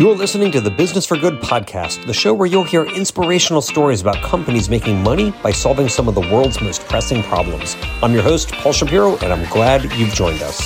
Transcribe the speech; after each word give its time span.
You're 0.00 0.16
listening 0.16 0.50
to 0.52 0.62
the 0.62 0.70
Business 0.70 1.04
for 1.04 1.18
Good 1.18 1.42
podcast, 1.42 2.06
the 2.06 2.14
show 2.14 2.32
where 2.32 2.48
you'll 2.48 2.64
hear 2.64 2.84
inspirational 2.86 3.60
stories 3.60 4.00
about 4.00 4.16
companies 4.22 4.70
making 4.70 5.02
money 5.02 5.30
by 5.42 5.52
solving 5.52 5.90
some 5.90 6.08
of 6.08 6.14
the 6.14 6.22
world's 6.22 6.58
most 6.62 6.80
pressing 6.86 7.22
problems. 7.22 7.76
I'm 8.02 8.14
your 8.14 8.22
host, 8.22 8.50
Paul 8.50 8.72
Shapiro, 8.72 9.18
and 9.18 9.30
I'm 9.30 9.46
glad 9.50 9.84
you've 9.92 10.14
joined 10.14 10.40
us. 10.40 10.58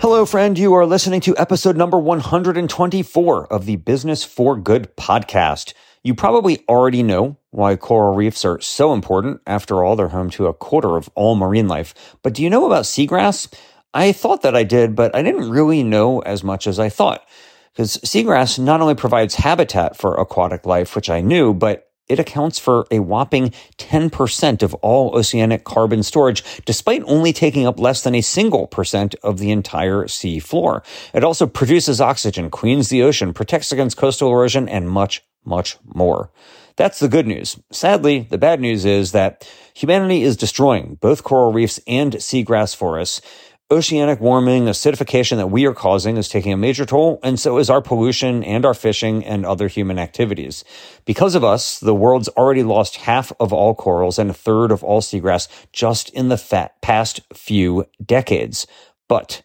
Hello, 0.00 0.26
friend. 0.26 0.58
You 0.58 0.74
are 0.74 0.86
listening 0.86 1.20
to 1.20 1.38
episode 1.38 1.76
number 1.76 2.00
124 2.00 3.46
of 3.46 3.64
the 3.64 3.76
Business 3.76 4.24
for 4.24 4.56
Good 4.56 4.96
podcast. 4.96 5.72
You 6.02 6.16
probably 6.16 6.64
already 6.68 7.04
know 7.04 7.36
why 7.56 7.74
coral 7.74 8.14
reefs 8.14 8.44
are 8.44 8.60
so 8.60 8.92
important. 8.92 9.40
After 9.46 9.82
all, 9.82 9.96
they're 9.96 10.08
home 10.08 10.28
to 10.30 10.46
a 10.46 10.52
quarter 10.52 10.98
of 10.98 11.08
all 11.14 11.36
marine 11.36 11.68
life. 11.68 11.94
But 12.22 12.34
do 12.34 12.42
you 12.42 12.50
know 12.50 12.66
about 12.66 12.84
seagrass? 12.84 13.50
I 13.94 14.12
thought 14.12 14.42
that 14.42 14.54
I 14.54 14.62
did, 14.62 14.94
but 14.94 15.16
I 15.16 15.22
didn't 15.22 15.48
really 15.48 15.82
know 15.82 16.20
as 16.20 16.44
much 16.44 16.66
as 16.66 16.78
I 16.78 16.90
thought. 16.90 17.26
Because 17.72 17.96
seagrass 17.98 18.58
not 18.58 18.82
only 18.82 18.94
provides 18.94 19.36
habitat 19.36 19.96
for 19.96 20.16
aquatic 20.16 20.66
life, 20.66 20.94
which 20.94 21.08
I 21.08 21.22
knew, 21.22 21.54
but 21.54 21.88
it 22.08 22.18
accounts 22.18 22.58
for 22.58 22.86
a 22.90 22.98
whopping 22.98 23.54
10% 23.78 24.62
of 24.62 24.74
all 24.74 25.16
oceanic 25.16 25.64
carbon 25.64 26.02
storage, 26.02 26.44
despite 26.66 27.02
only 27.06 27.32
taking 27.32 27.66
up 27.66 27.80
less 27.80 28.02
than 28.02 28.14
a 28.14 28.20
single 28.20 28.66
percent 28.66 29.14
of 29.22 29.38
the 29.38 29.50
entire 29.50 30.06
sea 30.08 30.40
floor. 30.40 30.82
It 31.14 31.24
also 31.24 31.46
produces 31.46 32.02
oxygen, 32.02 32.50
cleans 32.50 32.90
the 32.90 33.02
ocean, 33.02 33.32
protects 33.32 33.72
against 33.72 33.96
coastal 33.96 34.30
erosion, 34.30 34.68
and 34.68 34.90
much, 34.90 35.24
much 35.42 35.78
more. 35.86 36.30
That's 36.76 36.98
the 36.98 37.08
good 37.08 37.26
news. 37.26 37.58
Sadly, 37.72 38.26
the 38.30 38.38
bad 38.38 38.60
news 38.60 38.84
is 38.84 39.12
that 39.12 39.50
humanity 39.74 40.22
is 40.22 40.36
destroying 40.36 40.98
both 41.00 41.24
coral 41.24 41.52
reefs 41.52 41.80
and 41.86 42.12
seagrass 42.14 42.76
forests. 42.76 43.22
Oceanic 43.68 44.20
warming, 44.20 44.66
acidification 44.66 45.38
that 45.38 45.50
we 45.50 45.66
are 45.66 45.74
causing 45.74 46.16
is 46.16 46.28
taking 46.28 46.52
a 46.52 46.56
major 46.56 46.86
toll, 46.86 47.18
and 47.24 47.40
so 47.40 47.58
is 47.58 47.68
our 47.68 47.82
pollution 47.82 48.44
and 48.44 48.64
our 48.64 48.74
fishing 48.74 49.24
and 49.24 49.44
other 49.44 49.66
human 49.66 49.98
activities. 49.98 50.62
Because 51.04 51.34
of 51.34 51.42
us, 51.42 51.80
the 51.80 51.94
world's 51.94 52.28
already 52.28 52.62
lost 52.62 52.96
half 52.96 53.32
of 53.40 53.52
all 53.52 53.74
corals 53.74 54.20
and 54.20 54.30
a 54.30 54.34
third 54.34 54.70
of 54.70 54.84
all 54.84 55.00
seagrass 55.00 55.48
just 55.72 56.10
in 56.10 56.28
the 56.28 56.70
past 56.80 57.20
few 57.34 57.86
decades. 58.04 58.68
But 59.08 59.42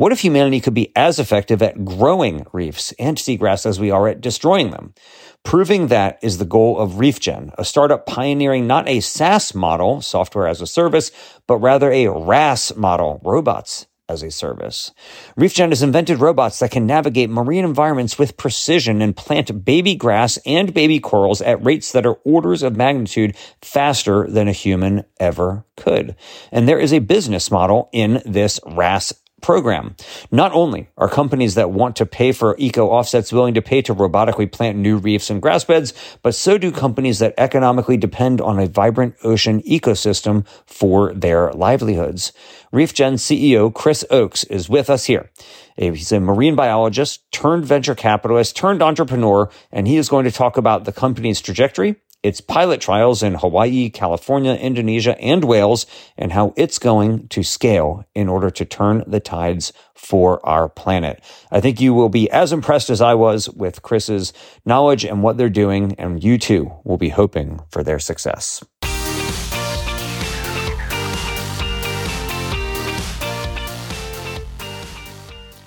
what 0.00 0.12
if 0.12 0.20
humanity 0.20 0.60
could 0.60 0.72
be 0.72 0.90
as 0.96 1.18
effective 1.18 1.60
at 1.60 1.84
growing 1.84 2.46
reefs 2.54 2.92
and 2.98 3.18
seagrass 3.18 3.66
as 3.66 3.78
we 3.78 3.90
are 3.90 4.08
at 4.08 4.22
destroying 4.22 4.70
them? 4.70 4.94
Proving 5.42 5.88
that 5.88 6.18
is 6.22 6.38
the 6.38 6.46
goal 6.46 6.78
of 6.78 6.92
ReefGen, 6.92 7.52
a 7.58 7.66
startup 7.66 8.06
pioneering 8.06 8.66
not 8.66 8.88
a 8.88 9.00
SaaS 9.00 9.54
model, 9.54 10.00
software 10.00 10.48
as 10.48 10.62
a 10.62 10.66
service, 10.66 11.10
but 11.46 11.58
rather 11.58 11.92
a 11.92 12.06
RaaS 12.06 12.74
model, 12.76 13.20
robots 13.22 13.88
as 14.08 14.22
a 14.22 14.30
service. 14.30 14.90
ReefGen 15.38 15.68
has 15.68 15.82
invented 15.82 16.18
robots 16.18 16.60
that 16.60 16.70
can 16.70 16.86
navigate 16.86 17.28
marine 17.28 17.66
environments 17.66 18.18
with 18.18 18.38
precision 18.38 19.02
and 19.02 19.14
plant 19.14 19.66
baby 19.66 19.94
grass 19.94 20.38
and 20.46 20.72
baby 20.72 20.98
corals 20.98 21.42
at 21.42 21.62
rates 21.62 21.92
that 21.92 22.06
are 22.06 22.18
orders 22.24 22.62
of 22.62 22.74
magnitude 22.74 23.36
faster 23.60 24.26
than 24.26 24.48
a 24.48 24.52
human 24.52 25.04
ever 25.20 25.66
could. 25.76 26.16
And 26.50 26.66
there 26.66 26.80
is 26.80 26.94
a 26.94 27.00
business 27.00 27.50
model 27.50 27.90
in 27.92 28.22
this 28.24 28.58
RaaS 28.66 29.12
program. 29.40 29.96
Not 30.30 30.52
only 30.52 30.88
are 30.96 31.08
companies 31.08 31.54
that 31.54 31.70
want 31.70 31.96
to 31.96 32.06
pay 32.06 32.32
for 32.32 32.56
eco 32.58 32.88
offsets 32.88 33.32
willing 33.32 33.54
to 33.54 33.62
pay 33.62 33.82
to 33.82 33.94
robotically 33.94 34.50
plant 34.50 34.78
new 34.78 34.96
reefs 34.96 35.30
and 35.30 35.42
grass 35.42 35.64
beds, 35.64 35.92
but 36.22 36.34
so 36.34 36.58
do 36.58 36.70
companies 36.70 37.18
that 37.18 37.34
economically 37.38 37.96
depend 37.96 38.40
on 38.40 38.58
a 38.58 38.66
vibrant 38.66 39.14
ocean 39.24 39.62
ecosystem 39.62 40.46
for 40.66 41.12
their 41.14 41.52
livelihoods. 41.52 42.32
ReefGen 42.72 43.14
CEO 43.14 43.72
Chris 43.72 44.04
Oakes 44.10 44.44
is 44.44 44.68
with 44.68 44.88
us 44.88 45.04
here. 45.04 45.30
He's 45.76 46.12
a 46.12 46.20
marine 46.20 46.56
biologist 46.56 47.30
turned 47.32 47.64
venture 47.64 47.94
capitalist 47.94 48.54
turned 48.54 48.82
entrepreneur, 48.82 49.50
and 49.72 49.88
he 49.88 49.96
is 49.96 50.08
going 50.08 50.24
to 50.24 50.30
talk 50.30 50.56
about 50.56 50.84
the 50.84 50.92
company's 50.92 51.40
trajectory 51.40 51.96
its 52.22 52.40
pilot 52.40 52.80
trials 52.80 53.22
in 53.22 53.34
Hawaii, 53.34 53.88
California, 53.88 54.54
Indonesia, 54.54 55.18
and 55.20 55.44
Wales, 55.44 55.86
and 56.18 56.32
how 56.32 56.52
it's 56.56 56.78
going 56.78 57.28
to 57.28 57.42
scale 57.42 58.04
in 58.14 58.28
order 58.28 58.50
to 58.50 58.64
turn 58.64 59.04
the 59.06 59.20
tides 59.20 59.72
for 59.94 60.44
our 60.46 60.68
planet. 60.68 61.22
I 61.50 61.60
think 61.60 61.80
you 61.80 61.94
will 61.94 62.08
be 62.08 62.30
as 62.30 62.52
impressed 62.52 62.90
as 62.90 63.00
I 63.00 63.14
was 63.14 63.48
with 63.48 63.82
Chris's 63.82 64.32
knowledge 64.66 65.04
and 65.04 65.22
what 65.22 65.38
they're 65.38 65.48
doing, 65.48 65.94
and 65.98 66.22
you 66.22 66.36
too 66.36 66.72
will 66.84 66.98
be 66.98 67.08
hoping 67.08 67.60
for 67.70 67.82
their 67.82 67.98
success. 67.98 68.62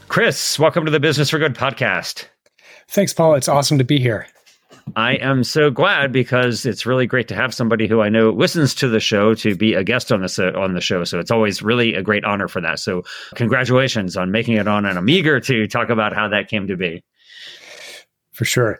Chris, 0.07 0.59
welcome 0.59 0.85
to 0.85 0.91
the 0.91 0.99
Business 0.99 1.31
for 1.31 1.39
Good 1.39 1.55
podcast. 1.55 2.25
Thanks, 2.87 3.15
Paul. 3.15 3.33
It's 3.33 3.47
awesome 3.47 3.79
to 3.79 3.83
be 3.83 3.97
here. 3.97 4.27
I 4.95 5.13
am 5.15 5.43
so 5.43 5.71
glad 5.71 6.11
because 6.11 6.65
it's 6.65 6.85
really 6.85 7.07
great 7.07 7.27
to 7.29 7.35
have 7.35 7.53
somebody 7.53 7.87
who 7.87 8.01
I 8.01 8.09
know 8.09 8.29
listens 8.29 8.75
to 8.75 8.87
the 8.87 8.99
show 8.99 9.33
to 9.35 9.55
be 9.55 9.73
a 9.73 9.83
guest 9.83 10.11
on 10.11 10.21
this 10.21 10.37
uh, 10.37 10.51
on 10.55 10.73
the 10.73 10.81
show. 10.81 11.03
So 11.03 11.19
it's 11.19 11.31
always 11.31 11.61
really 11.61 11.95
a 11.95 12.01
great 12.01 12.23
honor 12.23 12.47
for 12.47 12.61
that. 12.61 12.79
So 12.79 13.03
congratulations 13.35 14.17
on 14.17 14.31
making 14.31 14.55
it 14.55 14.67
on, 14.67 14.85
and 14.85 14.97
I'm 14.97 15.09
eager 15.09 15.39
to 15.39 15.67
talk 15.67 15.89
about 15.89 16.13
how 16.13 16.27
that 16.29 16.47
came 16.47 16.67
to 16.67 16.77
be. 16.77 17.03
For 18.33 18.45
sure. 18.45 18.79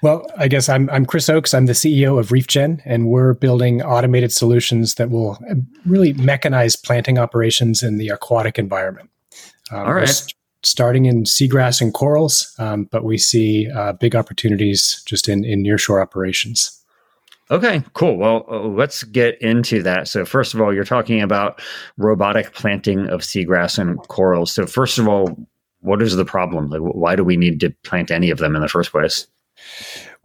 Well, 0.00 0.26
I 0.38 0.48
guess 0.48 0.68
I'm 0.68 0.88
I'm 0.90 1.06
Chris 1.06 1.28
Oakes. 1.28 1.54
I'm 1.54 1.66
the 1.66 1.72
CEO 1.72 2.18
of 2.18 2.28
ReefGen, 2.28 2.80
and 2.84 3.08
we're 3.08 3.34
building 3.34 3.82
automated 3.82 4.32
solutions 4.32 4.94
that 4.94 5.10
will 5.10 5.38
really 5.84 6.14
mechanize 6.14 6.82
planting 6.82 7.18
operations 7.18 7.82
in 7.82 7.98
the 7.98 8.08
aquatic 8.08 8.58
environment. 8.58 9.10
Um, 9.70 9.86
All 9.86 9.94
right 9.94 10.34
starting 10.66 11.06
in 11.06 11.24
seagrass 11.24 11.80
and 11.80 11.94
corals, 11.94 12.54
um, 12.58 12.84
but 12.90 13.04
we 13.04 13.16
see 13.16 13.70
uh, 13.70 13.92
big 13.92 14.16
opportunities 14.16 15.02
just 15.06 15.28
in, 15.28 15.44
in 15.44 15.62
nearshore 15.62 16.02
operations. 16.02 16.72
Okay, 17.50 17.82
cool. 17.92 18.16
Well, 18.16 18.44
uh, 18.50 18.58
let's 18.62 19.04
get 19.04 19.40
into 19.40 19.82
that. 19.84 20.08
So, 20.08 20.24
first 20.24 20.52
of 20.52 20.60
all, 20.60 20.74
you're 20.74 20.84
talking 20.84 21.22
about 21.22 21.60
robotic 21.96 22.52
planting 22.54 23.08
of 23.08 23.20
seagrass 23.20 23.78
and 23.78 23.96
corals. 24.08 24.50
So, 24.52 24.66
first 24.66 24.98
of 24.98 25.06
all, 25.06 25.36
what 25.80 26.02
is 26.02 26.16
the 26.16 26.24
problem? 26.24 26.70
Like, 26.70 26.80
why 26.80 27.14
do 27.14 27.22
we 27.22 27.36
need 27.36 27.60
to 27.60 27.70
plant 27.84 28.10
any 28.10 28.30
of 28.30 28.38
them 28.38 28.56
in 28.56 28.62
the 28.62 28.68
first 28.68 28.90
place? 28.90 29.28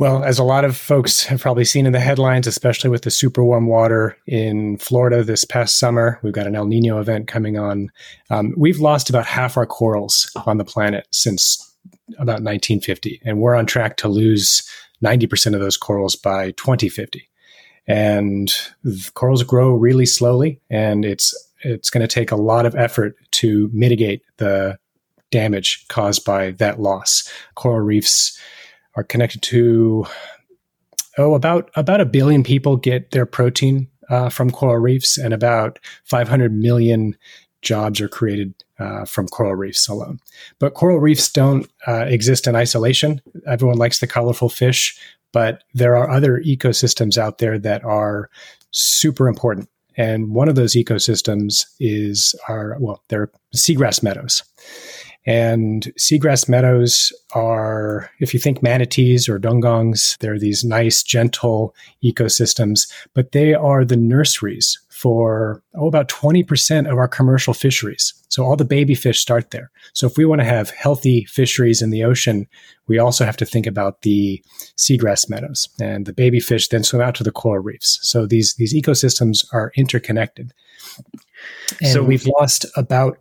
Well, 0.01 0.23
as 0.23 0.39
a 0.39 0.43
lot 0.43 0.65
of 0.65 0.75
folks 0.75 1.25
have 1.25 1.41
probably 1.41 1.63
seen 1.63 1.85
in 1.85 1.93
the 1.93 1.99
headlines, 1.99 2.47
especially 2.47 2.89
with 2.89 3.03
the 3.03 3.11
super 3.11 3.43
warm 3.43 3.67
water 3.67 4.17
in 4.25 4.77
Florida 4.77 5.23
this 5.23 5.45
past 5.45 5.77
summer, 5.77 6.17
we've 6.23 6.33
got 6.33 6.47
an 6.47 6.55
El 6.55 6.65
Nino 6.65 6.99
event 6.99 7.27
coming 7.27 7.59
on. 7.59 7.91
Um, 8.31 8.55
we've 8.57 8.79
lost 8.79 9.11
about 9.11 9.27
half 9.27 9.57
our 9.57 9.67
corals 9.67 10.31
on 10.47 10.57
the 10.57 10.65
planet 10.65 11.05
since 11.11 11.71
about 12.13 12.41
1950, 12.41 13.21
and 13.23 13.41
we're 13.41 13.53
on 13.53 13.67
track 13.67 13.95
to 13.97 14.07
lose 14.07 14.67
90% 15.03 15.53
of 15.53 15.61
those 15.61 15.77
corals 15.77 16.15
by 16.15 16.49
2050. 16.53 17.29
And 17.85 18.51
corals 19.13 19.43
grow 19.43 19.69
really 19.69 20.07
slowly, 20.07 20.59
and 20.71 21.05
it's 21.05 21.31
it's 21.59 21.91
going 21.91 22.01
to 22.01 22.11
take 22.11 22.31
a 22.31 22.35
lot 22.35 22.65
of 22.65 22.73
effort 22.73 23.15
to 23.33 23.69
mitigate 23.71 24.23
the 24.37 24.79
damage 25.29 25.87
caused 25.89 26.25
by 26.25 26.53
that 26.53 26.79
loss. 26.79 27.31
Coral 27.53 27.81
reefs 27.81 28.39
are 28.95 29.03
connected 29.03 29.41
to 29.41 30.05
oh 31.17 31.33
about 31.33 31.69
about 31.75 32.01
a 32.01 32.05
billion 32.05 32.43
people 32.43 32.77
get 32.77 33.11
their 33.11 33.25
protein 33.25 33.87
uh, 34.09 34.29
from 34.29 34.51
coral 34.51 34.77
reefs, 34.77 35.17
and 35.17 35.33
about 35.33 35.79
500 36.03 36.53
million 36.53 37.15
jobs 37.61 38.01
are 38.01 38.09
created 38.09 38.53
uh, 38.79 39.05
from 39.05 39.27
coral 39.27 39.55
reefs 39.55 39.87
alone. 39.87 40.19
But 40.59 40.73
coral 40.73 40.99
reefs 40.99 41.31
don't 41.31 41.69
uh, 41.87 42.05
exist 42.07 42.47
in 42.47 42.55
isolation. 42.55 43.21
Everyone 43.47 43.77
likes 43.77 43.99
the 43.99 44.07
colorful 44.07 44.49
fish, 44.49 44.99
but 45.31 45.63
there 45.73 45.95
are 45.95 46.09
other 46.09 46.41
ecosystems 46.45 47.17
out 47.17 47.37
there 47.37 47.57
that 47.59 47.83
are 47.83 48.29
super 48.71 49.27
important. 49.27 49.69
And 49.97 50.33
one 50.33 50.49
of 50.49 50.55
those 50.55 50.73
ecosystems 50.73 51.65
is 51.79 52.35
our 52.49 52.77
well, 52.79 53.03
they're 53.09 53.31
seagrass 53.55 54.03
meadows. 54.03 54.43
And 55.25 55.91
seagrass 55.99 56.49
meadows 56.49 57.13
are, 57.33 58.09
if 58.19 58.33
you 58.33 58.39
think 58.39 58.63
manatees 58.63 59.29
or 59.29 59.39
dugongs, 59.39 60.17
they're 60.17 60.39
these 60.39 60.63
nice, 60.63 61.03
gentle 61.03 61.75
ecosystems, 62.03 62.91
but 63.13 63.31
they 63.31 63.53
are 63.53 63.85
the 63.85 63.97
nurseries 63.97 64.79
for 64.89 65.63
oh, 65.75 65.87
about 65.87 66.09
20% 66.09 66.91
of 66.91 66.97
our 66.97 67.07
commercial 67.07 67.53
fisheries. 67.53 68.13
So 68.29 68.43
all 68.43 68.55
the 68.55 68.65
baby 68.65 68.95
fish 68.95 69.19
start 69.19 69.51
there. 69.51 69.71
So 69.93 70.07
if 70.07 70.17
we 70.17 70.25
want 70.25 70.41
to 70.41 70.45
have 70.45 70.69
healthy 70.69 71.25
fisheries 71.25 71.81
in 71.81 71.89
the 71.89 72.03
ocean, 72.03 72.47
we 72.87 72.99
also 72.99 73.25
have 73.25 73.37
to 73.37 73.45
think 73.45 73.65
about 73.65 74.03
the 74.03 74.43
seagrass 74.77 75.29
meadows 75.29 75.67
and 75.79 76.05
the 76.05 76.13
baby 76.13 76.39
fish 76.39 76.67
then 76.67 76.83
swim 76.83 77.01
out 77.01 77.15
to 77.15 77.23
the 77.23 77.31
coral 77.31 77.63
reefs. 77.63 77.99
So 78.03 78.25
these, 78.25 78.55
these 78.55 78.73
ecosystems 78.73 79.45
are 79.53 79.71
interconnected. 79.75 80.53
And 81.81 81.91
so 81.91 82.03
we've 82.03 82.27
lost 82.27 82.65
about 82.75 83.17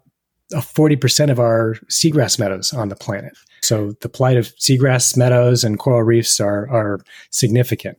40% 0.55 1.31
of 1.31 1.39
our 1.39 1.77
seagrass 1.91 2.39
meadows 2.39 2.73
on 2.73 2.89
the 2.89 2.97
planet. 2.97 3.33
So 3.63 3.93
the 4.01 4.09
plight 4.09 4.37
of 4.37 4.55
seagrass 4.57 5.17
meadows 5.17 5.65
and 5.65 5.79
coral 5.79 6.03
reefs 6.03 6.41
are, 6.41 6.69
are 6.71 7.01
significant. 7.31 7.99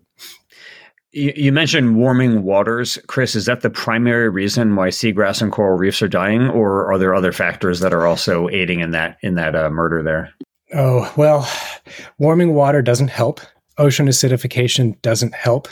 You 1.14 1.52
mentioned 1.52 1.98
warming 1.98 2.44
waters, 2.44 2.98
Chris. 3.08 3.36
Is 3.36 3.46
that 3.46 3.62
the 3.62 3.70
primary 3.70 4.30
reason 4.30 4.78
why 4.78 4.90
seagrass 4.90 5.42
and 5.42 5.52
coral 5.52 5.78
reefs 5.78 6.02
are 6.02 6.08
dying, 6.08 6.48
or 6.50 6.90
are 6.90 6.98
there 6.98 7.14
other 7.14 7.34
factors 7.34 7.82
that 7.82 7.94
are 7.94 8.08
also 8.08 8.48
aiding 8.48 8.80
in 8.80 8.92
that 8.92 9.18
in 9.22 9.36
that 9.36 9.54
uh, 9.54 9.70
murder 9.70 10.02
there? 10.02 10.34
Oh 10.74 11.12
well, 11.18 11.50
warming 12.18 12.54
water 12.54 12.82
doesn't 12.82 13.10
help. 13.10 13.42
Ocean 13.78 14.08
acidification 14.08 15.02
doesn't 15.02 15.36
help. 15.36 15.68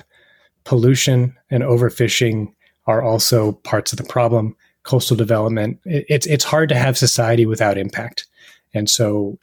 Pollution 0.66 1.38
and 1.50 1.64
overfishing 1.64 2.54
are 2.86 3.02
also 3.02 3.54
parts 3.64 3.94
of 3.94 3.98
the 3.98 4.04
problem. 4.04 4.58
Coastal 4.90 5.16
development. 5.16 5.80
It's 5.86 6.26
it's 6.26 6.44
hard 6.44 6.68
to 6.70 6.76
have 6.76 6.98
society 6.98 7.46
without 7.46 7.78
impact, 7.78 8.26
and 8.74 8.90
so 8.90 9.38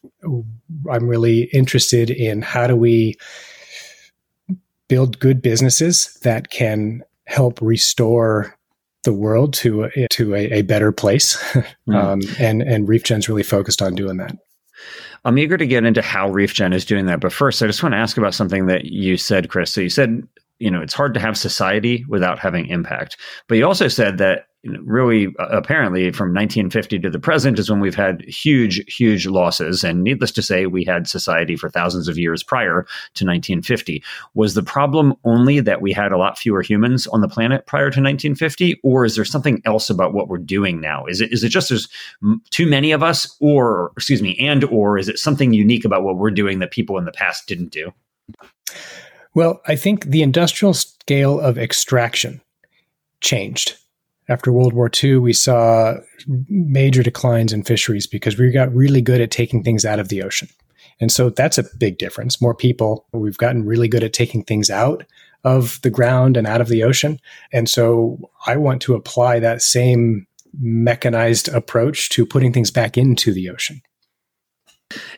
I'm 0.91 1.07
really 1.07 1.43
interested 1.53 2.11
in 2.11 2.43
how 2.43 2.67
do 2.67 2.75
we 2.75 3.17
build 4.89 5.21
good 5.21 5.41
businesses 5.41 6.19
that 6.23 6.51
can 6.51 7.05
help 7.27 7.63
restore 7.63 8.57
the 9.05 9.13
world 9.13 9.55
to 9.55 9.85
a, 9.85 10.09
to 10.09 10.35
a, 10.35 10.51
a 10.51 10.63
better 10.63 10.91
place. 10.91 11.37
mm. 11.89 11.95
um, 11.95 12.21
and 12.41 12.61
and 12.63 12.89
ReefGen's 12.89 13.29
really 13.29 13.45
focused 13.45 13.81
on 13.81 13.95
doing 13.95 14.17
that. 14.17 14.37
I'm 15.25 15.39
eager 15.39 15.57
to 15.57 15.67
get 15.67 15.85
into 15.85 16.03
how 16.03 16.29
ReefGen 16.29 16.75
is 16.75 16.85
doing 16.85 17.07
that, 17.07 17.21
but 17.21 17.33
first, 17.33 17.63
I 17.63 17.69
just 17.69 17.85
want 17.85 17.93
to 17.93 17.99
ask 17.99 18.17
about 18.17 18.35
something 18.35 18.67
that 18.67 18.87
you 18.87 19.17
said, 19.17 19.49
Chris. 19.49 19.71
So 19.71 19.81
you 19.81 19.91
said 19.91 20.27
you 20.59 20.71
know 20.71 20.81
it's 20.81 20.95
hard 20.95 21.15
to 21.15 21.21
have 21.21 21.37
society 21.37 22.05
without 22.09 22.39
having 22.39 22.67
impact, 22.67 23.17
but 23.49 23.57
you 23.57 23.67
also 23.67 23.89
said 23.89 24.19
that 24.19 24.47
really 24.85 25.29
uh, 25.39 25.47
apparently 25.51 26.11
from 26.11 26.29
1950 26.29 26.99
to 27.01 27.11
the 27.11 27.19
present 27.19 27.59
is 27.59 27.71
when 27.71 27.81
we've 27.81 27.95
had 27.95 28.23
huge 28.23 28.83
huge 28.93 29.27
losses. 29.27 29.85
And 29.85 30.03
needless 30.03 30.33
to 30.33 30.43
say 30.43 30.67
we 30.67 30.85
had 30.85 31.07
society 31.07 31.57
for 31.57 31.69
thousands 31.69 32.09
of 32.09 32.19
years 32.19 32.43
prior 32.43 32.83
to 33.15 33.25
1950 33.25 34.03
was 34.35 34.55
the 34.55 34.63
problem 34.63 35.15
only 35.25 35.61
that 35.61 35.81
we 35.81 35.93
had 35.93 36.13
a 36.13 36.19
lot 36.19 36.39
fewer 36.39 36.63
humans 36.63 37.07
on 37.09 37.21
the 37.21 37.29
planet 37.29 37.67
prior 37.67 37.91
to 37.91 38.01
1950 38.01 38.81
or 38.83 39.05
is 39.05 39.17
there 39.17 39.25
something 39.25 39.61
else 39.65 39.91
about 39.91 40.15
what 40.15 40.29
we're 40.29 40.39
doing 40.39 40.81
now? 40.81 41.05
Is 41.07 41.21
it 41.21 41.33
is 41.33 41.45
it 41.45 41.49
just 41.51 41.69
there's 41.69 41.89
too 42.51 42.67
many 42.67 42.93
of 42.93 43.03
us? 43.03 43.37
Or 43.41 43.93
excuse 43.97 44.23
me 44.23 44.37
and 44.39 44.65
or 44.65 44.99
is 44.99 45.09
it 45.09 45.19
something 45.19 45.53
unique 45.53 45.85
about 45.85 46.03
what 46.03 46.17
we're 46.17 46.31
doing 46.31 46.59
that 46.59 46.71
people 46.71 46.99
in 46.99 47.05
the 47.05 47.13
past 47.13 47.47
didn't 47.47 47.71
do 47.71 47.93
well 49.37 49.61
i 49.69 49.77
think 49.77 50.07
the 50.07 50.23
industrial 50.23 50.75
scale 50.75 51.39
of 51.39 51.57
extraction 51.57 52.41
changed 53.21 53.77
after 54.29 54.53
World 54.53 54.73
War 54.73 54.91
II, 55.03 55.19
we 55.19 55.33
saw 55.33 55.95
major 56.49 57.03
declines 57.03 57.53
in 57.53 57.63
fisheries 57.63 58.07
because 58.07 58.39
we 58.39 58.51
got 58.51 58.75
really 58.75 59.01
good 59.01 59.21
at 59.21 59.31
taking 59.31 59.63
things 59.63 59.85
out 59.85 60.01
of 60.01 60.09
the 60.09 60.23
ocean. 60.23 60.49
And 61.01 61.13
so 61.13 61.31
that's 61.31 61.59
a 61.59 61.77
big 61.79 61.99
difference. 61.99 62.41
More 62.41 62.55
people, 62.55 63.07
we've 63.13 63.39
gotten 63.39 63.65
really 63.65 63.89
good 63.89 64.03
at 64.03 64.13
taking 64.13 64.43
things 64.43 64.71
out 64.71 65.05
of 65.45 65.81
the 65.83 65.91
ground 65.91 66.37
and 66.37 66.47
out 66.47 66.61
of 66.61 66.69
the 66.69 66.83
ocean. 66.83 67.21
And 67.53 67.69
so 67.69 68.19
I 68.47 68.57
want 68.57 68.83
to 68.83 68.95
apply 68.95 69.39
that 69.41 69.63
same 69.63 70.27
mechanized 70.59 71.49
approach 71.49 72.09
to 72.11 72.27
putting 72.27 72.53
things 72.53 72.71
back 72.71 72.97
into 72.97 73.33
the 73.33 73.51
ocean. 73.51 73.83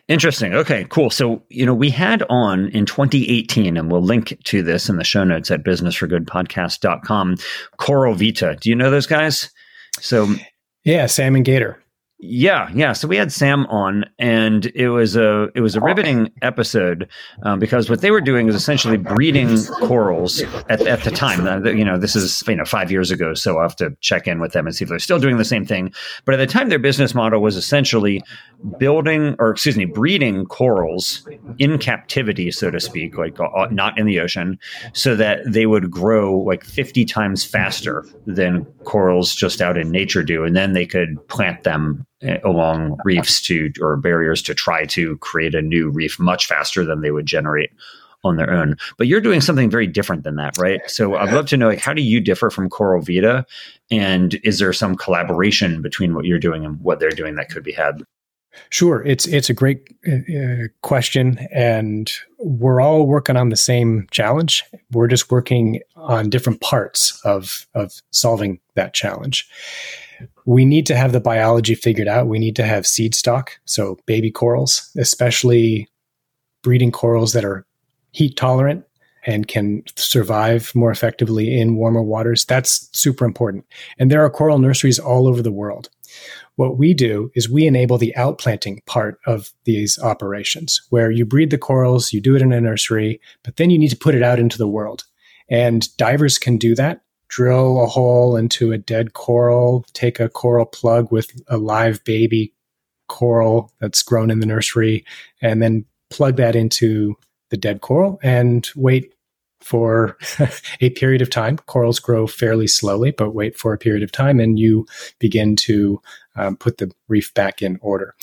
Interesting. 0.07 0.53
Okay, 0.55 0.85
cool. 0.89 1.09
So, 1.09 1.43
you 1.49 1.65
know, 1.65 1.75
we 1.75 1.89
had 1.91 2.23
on 2.29 2.69
in 2.69 2.85
2018, 2.85 3.77
and 3.77 3.91
we'll 3.91 4.01
link 4.01 4.37
to 4.45 4.63
this 4.63 4.89
in 4.89 4.97
the 4.97 5.03
show 5.03 5.23
notes 5.23 5.51
at 5.51 5.63
businessforgoodpodcast.com, 5.63 7.35
Coral 7.77 8.15
Vita. 8.15 8.57
Do 8.59 8.69
you 8.69 8.75
know 8.75 8.89
those 8.89 9.05
guys? 9.05 9.51
So, 9.99 10.27
yeah, 10.83 11.05
Sam 11.05 11.35
and 11.35 11.45
Gator. 11.45 11.81
Yeah, 12.21 12.69
yeah. 12.73 12.91
So 12.91 13.07
we 13.07 13.15
had 13.15 13.31
Sam 13.31 13.65
on, 13.67 14.03
and 14.19 14.65
it 14.75 14.89
was 14.89 15.15
a 15.15 15.47
it 15.55 15.61
was 15.61 15.77
a 15.77 15.79
riveting 15.79 16.29
episode 16.41 17.07
um, 17.43 17.59
because 17.59 17.89
what 17.89 18.01
they 18.01 18.11
were 18.11 18.19
doing 18.19 18.49
is 18.49 18.55
essentially 18.55 18.97
breeding 18.97 19.63
corals 19.83 20.41
at, 20.67 20.81
at 20.81 21.05
the 21.05 21.11
time. 21.11 21.47
Uh, 21.47 21.69
you 21.69 21.85
know, 21.85 21.97
this 21.97 22.17
is 22.17 22.43
you 22.45 22.57
know 22.57 22.65
five 22.65 22.91
years 22.91 23.09
ago, 23.09 23.33
so 23.33 23.55
I'll 23.55 23.61
have 23.61 23.77
to 23.77 23.95
check 24.01 24.27
in 24.27 24.41
with 24.41 24.51
them 24.51 24.67
and 24.67 24.75
see 24.75 24.83
if 24.83 24.89
they're 24.89 24.99
still 24.99 25.17
doing 25.17 25.37
the 25.37 25.45
same 25.45 25.65
thing. 25.65 25.93
But 26.25 26.33
at 26.33 26.39
the 26.39 26.47
time, 26.47 26.67
their 26.67 26.77
business 26.77 27.15
model 27.15 27.41
was 27.41 27.55
essentially 27.55 28.21
building, 28.77 29.37
or 29.39 29.51
excuse 29.51 29.77
me, 29.77 29.85
breeding 29.85 30.45
corals 30.45 31.25
in 31.57 31.77
captivity, 31.77 32.51
so 32.51 32.69
to 32.69 32.81
speak, 32.81 33.17
like 33.17 33.39
uh, 33.39 33.67
not 33.71 33.97
in 33.97 34.05
the 34.05 34.19
ocean, 34.19 34.59
so 34.91 35.15
that 35.15 35.39
they 35.45 35.67
would 35.67 35.89
grow 35.89 36.37
like 36.37 36.65
fifty 36.65 37.05
times 37.05 37.45
faster 37.45 38.05
than 38.25 38.65
corals 38.83 39.33
just 39.33 39.61
out 39.61 39.77
in 39.77 39.89
nature 39.89 40.21
do, 40.21 40.43
and 40.43 40.53
then 40.53 40.73
they 40.73 40.85
could 40.85 41.15
plant 41.29 41.63
them 41.63 42.05
along 42.43 42.97
reefs 43.05 43.41
to 43.43 43.71
or 43.81 43.97
barriers 43.97 44.41
to 44.43 44.53
try 44.53 44.85
to 44.85 45.17
create 45.17 45.55
a 45.55 45.61
new 45.61 45.89
reef 45.89 46.19
much 46.19 46.47
faster 46.47 46.83
than 46.83 47.01
they 47.01 47.11
would 47.11 47.25
generate 47.25 47.71
on 48.23 48.35
their 48.35 48.51
own. 48.51 48.75
But 48.97 49.07
you're 49.07 49.21
doing 49.21 49.41
something 49.41 49.69
very 49.69 49.87
different 49.87 50.23
than 50.23 50.35
that, 50.35 50.57
right? 50.57 50.81
So 50.87 51.15
I'd 51.15 51.33
love 51.33 51.45
to 51.47 51.57
know 51.57 51.69
like 51.69 51.79
how 51.79 51.93
do 51.93 52.01
you 52.01 52.19
differ 52.19 52.49
from 52.49 52.69
Coral 52.69 53.01
Vita 53.01 53.45
and 53.89 54.35
is 54.43 54.59
there 54.59 54.73
some 54.73 54.95
collaboration 54.95 55.81
between 55.81 56.13
what 56.13 56.25
you're 56.25 56.39
doing 56.39 56.65
and 56.65 56.79
what 56.81 56.99
they're 56.99 57.09
doing 57.09 57.35
that 57.35 57.49
could 57.49 57.63
be 57.63 57.71
had? 57.71 58.03
Sure, 58.71 59.05
it's 59.05 59.25
it's 59.27 59.49
a 59.49 59.53
great 59.53 59.95
uh, 60.11 60.67
question, 60.81 61.37
and 61.51 62.11
we're 62.39 62.81
all 62.81 63.05
working 63.05 63.37
on 63.37 63.49
the 63.49 63.55
same 63.55 64.07
challenge. 64.11 64.63
We're 64.91 65.07
just 65.07 65.31
working 65.31 65.81
on 65.95 66.29
different 66.29 66.59
parts 66.59 67.21
of 67.23 67.67
of 67.73 67.93
solving 68.11 68.59
that 68.73 68.93
challenge 68.93 69.47
we 70.45 70.65
need 70.65 70.85
to 70.87 70.95
have 70.95 71.11
the 71.11 71.19
biology 71.19 71.75
figured 71.75 72.07
out. 72.07 72.27
We 72.27 72.39
need 72.39 72.55
to 72.57 72.65
have 72.65 72.87
seed 72.87 73.15
stock, 73.15 73.59
so 73.65 73.97
baby 74.05 74.31
corals, 74.31 74.91
especially 74.97 75.87
breeding 76.63 76.91
corals 76.91 77.33
that 77.33 77.45
are 77.45 77.65
heat 78.11 78.35
tolerant 78.35 78.83
and 79.25 79.47
can 79.47 79.83
survive 79.95 80.73
more 80.73 80.91
effectively 80.91 81.59
in 81.59 81.75
warmer 81.75 82.01
waters. 82.01 82.45
That's 82.45 82.89
super 82.97 83.25
important. 83.25 83.65
And 83.97 84.09
there 84.09 84.23
are 84.23 84.29
coral 84.29 84.59
nurseries 84.59 84.99
all 84.99 85.27
over 85.27 85.41
the 85.41 85.51
world. 85.51 85.89
What 86.55 86.77
we 86.77 86.93
do 86.93 87.31
is 87.35 87.49
we 87.49 87.67
enable 87.67 87.97
the 87.97 88.13
outplanting 88.17 88.85
part 88.85 89.19
of 89.25 89.51
these 89.65 89.99
operations 89.99 90.81
where 90.89 91.11
you 91.11 91.25
breed 91.25 91.51
the 91.51 91.57
corals, 91.57 92.11
you 92.11 92.19
do 92.19 92.35
it 92.35 92.41
in 92.41 92.51
a 92.51 92.59
nursery, 92.59 93.21
but 93.43 93.57
then 93.57 93.69
you 93.69 93.77
need 93.77 93.89
to 93.89 93.97
put 93.97 94.15
it 94.15 94.23
out 94.23 94.39
into 94.39 94.57
the 94.57 94.67
world. 94.67 95.05
And 95.49 95.95
divers 95.97 96.37
can 96.37 96.57
do 96.57 96.75
that 96.75 97.01
drill 97.29 97.81
a 97.81 97.87
hole 97.87 98.35
into 98.35 98.71
a 98.71 98.77
dead 98.77 99.13
coral, 99.13 99.85
take 99.93 100.19
a 100.19 100.27
coral 100.27 100.65
plug 100.65 101.11
with 101.11 101.31
a 101.47 101.57
live 101.57 102.03
baby 102.03 102.53
coral 103.07 103.71
that's 103.79 104.03
grown 104.03 104.29
in 104.29 104.39
the 104.39 104.45
nursery, 104.45 105.05
and 105.41 105.61
then 105.61 105.85
plug 106.09 106.35
that 106.37 106.55
into 106.55 107.15
the 107.49 107.57
dead 107.57 107.81
coral 107.81 108.19
and 108.21 108.69
wait 108.75 109.13
for 109.61 110.17
a 110.81 110.89
period 110.91 111.21
of 111.21 111.29
time. 111.29 111.57
Corals 111.57 111.99
grow 111.99 112.27
fairly 112.27 112.67
slowly, 112.67 113.11
but 113.11 113.33
wait 113.33 113.57
for 113.57 113.73
a 113.73 113.77
period 113.77 114.03
of 114.03 114.11
time, 114.11 114.39
and 114.39 114.57
you 114.57 114.85
begin 115.19 115.55
to 115.55 116.01
um, 116.35 116.57
put 116.57 116.77
the 116.77 116.91
reef 117.07 117.33
back 117.33 117.61
in 117.61 117.77
order. 117.81 118.15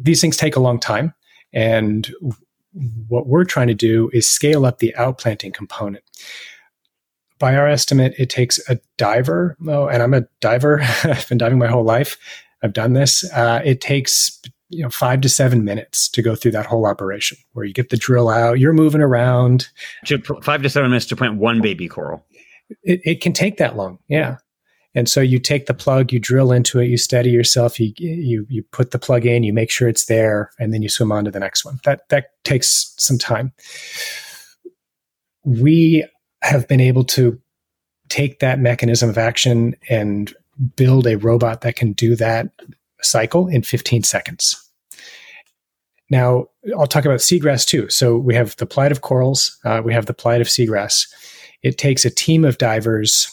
These 0.00 0.20
things 0.20 0.36
take 0.36 0.56
a 0.56 0.60
long 0.60 0.78
time, 0.78 1.14
and 1.52 2.12
what 3.08 3.26
we're 3.26 3.44
trying 3.44 3.68
to 3.68 3.74
do 3.74 4.10
is 4.12 4.28
scale 4.28 4.66
up 4.66 4.78
the 4.78 4.94
outplanting 4.98 5.54
component 5.54 6.04
by 7.38 7.56
our 7.56 7.68
estimate, 7.68 8.14
it 8.18 8.30
takes 8.30 8.58
a 8.68 8.78
diver. 8.96 9.56
Oh, 9.66 9.88
and 9.88 10.02
I'm 10.02 10.14
a 10.14 10.26
diver. 10.40 10.80
I've 11.04 11.28
been 11.28 11.38
diving 11.38 11.58
my 11.58 11.66
whole 11.68 11.84
life. 11.84 12.16
I've 12.62 12.72
done 12.72 12.94
this. 12.94 13.30
Uh, 13.32 13.60
it 13.64 13.80
takes 13.80 14.40
you 14.68 14.82
know 14.82 14.90
five 14.90 15.20
to 15.20 15.28
seven 15.28 15.64
minutes 15.64 16.08
to 16.08 16.22
go 16.22 16.34
through 16.34 16.52
that 16.52 16.66
whole 16.66 16.86
operation, 16.86 17.38
where 17.52 17.64
you 17.64 17.72
get 17.72 17.90
the 17.90 17.96
drill 17.96 18.28
out, 18.28 18.58
you're 18.58 18.72
moving 18.72 19.00
around. 19.00 19.68
To 20.06 20.18
Five 20.42 20.62
to 20.62 20.68
seven 20.68 20.90
minutes 20.90 21.06
to 21.06 21.16
plant 21.16 21.36
one 21.36 21.60
baby 21.60 21.88
coral. 21.88 22.24
It, 22.82 23.00
it 23.04 23.20
can 23.20 23.32
take 23.32 23.58
that 23.58 23.76
long, 23.76 23.98
yeah. 24.08 24.38
And 24.94 25.08
so 25.10 25.20
you 25.20 25.38
take 25.38 25.66
the 25.66 25.74
plug, 25.74 26.10
you 26.10 26.18
drill 26.18 26.52
into 26.52 26.80
it, 26.80 26.86
you 26.86 26.96
steady 26.96 27.30
yourself, 27.30 27.78
you 27.78 27.92
you 27.98 28.46
you 28.48 28.62
put 28.72 28.90
the 28.92 28.98
plug 28.98 29.26
in, 29.26 29.44
you 29.44 29.52
make 29.52 29.70
sure 29.70 29.88
it's 29.88 30.06
there, 30.06 30.50
and 30.58 30.72
then 30.72 30.82
you 30.82 30.88
swim 30.88 31.12
on 31.12 31.26
to 31.26 31.30
the 31.30 31.38
next 31.38 31.64
one. 31.64 31.78
That 31.84 32.08
that 32.08 32.30
takes 32.44 32.94
some 32.96 33.18
time. 33.18 33.52
We 35.44 36.04
have 36.46 36.68
been 36.68 36.80
able 36.80 37.04
to 37.04 37.38
take 38.08 38.38
that 38.38 38.60
mechanism 38.60 39.10
of 39.10 39.18
action 39.18 39.74
and 39.88 40.34
build 40.76 41.06
a 41.06 41.18
robot 41.18 41.60
that 41.62 41.76
can 41.76 41.92
do 41.92 42.16
that 42.16 42.48
cycle 43.02 43.48
in 43.48 43.62
15 43.62 44.02
seconds. 44.02 44.62
Now, 46.08 46.46
I'll 46.78 46.86
talk 46.86 47.04
about 47.04 47.18
seagrass 47.18 47.66
too. 47.66 47.88
So 47.90 48.16
we 48.16 48.34
have 48.34 48.56
the 48.56 48.66
plight 48.66 48.92
of 48.92 49.00
corals, 49.00 49.58
uh, 49.64 49.82
we 49.84 49.92
have 49.92 50.06
the 50.06 50.14
plight 50.14 50.40
of 50.40 50.46
seagrass. 50.46 51.06
It 51.62 51.78
takes 51.78 52.04
a 52.04 52.10
team 52.10 52.44
of 52.44 52.58
divers 52.58 53.32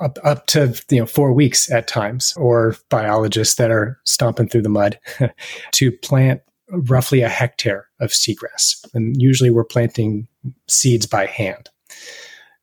up, 0.00 0.18
up 0.24 0.46
to 0.48 0.74
you 0.90 1.00
know 1.00 1.06
four 1.06 1.32
weeks 1.32 1.70
at 1.70 1.86
times, 1.86 2.32
or 2.36 2.76
biologists 2.88 3.56
that 3.56 3.70
are 3.70 4.00
stomping 4.04 4.48
through 4.48 4.62
the 4.62 4.68
mud 4.68 4.98
to 5.72 5.92
plant 5.92 6.40
roughly 6.70 7.20
a 7.20 7.28
hectare 7.28 7.88
of 8.00 8.10
seagrass. 8.10 8.86
And 8.94 9.20
usually 9.20 9.50
we're 9.50 9.64
planting 9.64 10.26
seeds 10.66 11.06
by 11.06 11.26
hand. 11.26 11.68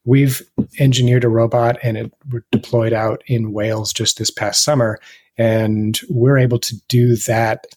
We've 0.04 0.42
engineered 0.80 1.24
a 1.24 1.30
robot 1.30 1.78
and 1.84 1.98
it 1.98 2.14
deployed 2.52 2.94
out 2.94 3.22
in 3.28 3.54
Wales 3.54 3.94
just 3.94 4.18
this 4.18 4.32
past 4.32 4.64
summer. 4.64 5.00
And 5.38 6.00
we're 6.10 6.38
able 6.38 6.60
to 6.60 6.76
do 6.88 7.16
that 7.18 7.68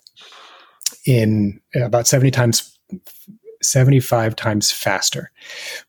in 1.07 1.61
about 1.75 2.07
70 2.07 2.31
times 2.31 2.79
75 3.63 4.37
times 4.37 4.71
faster. 4.71 5.31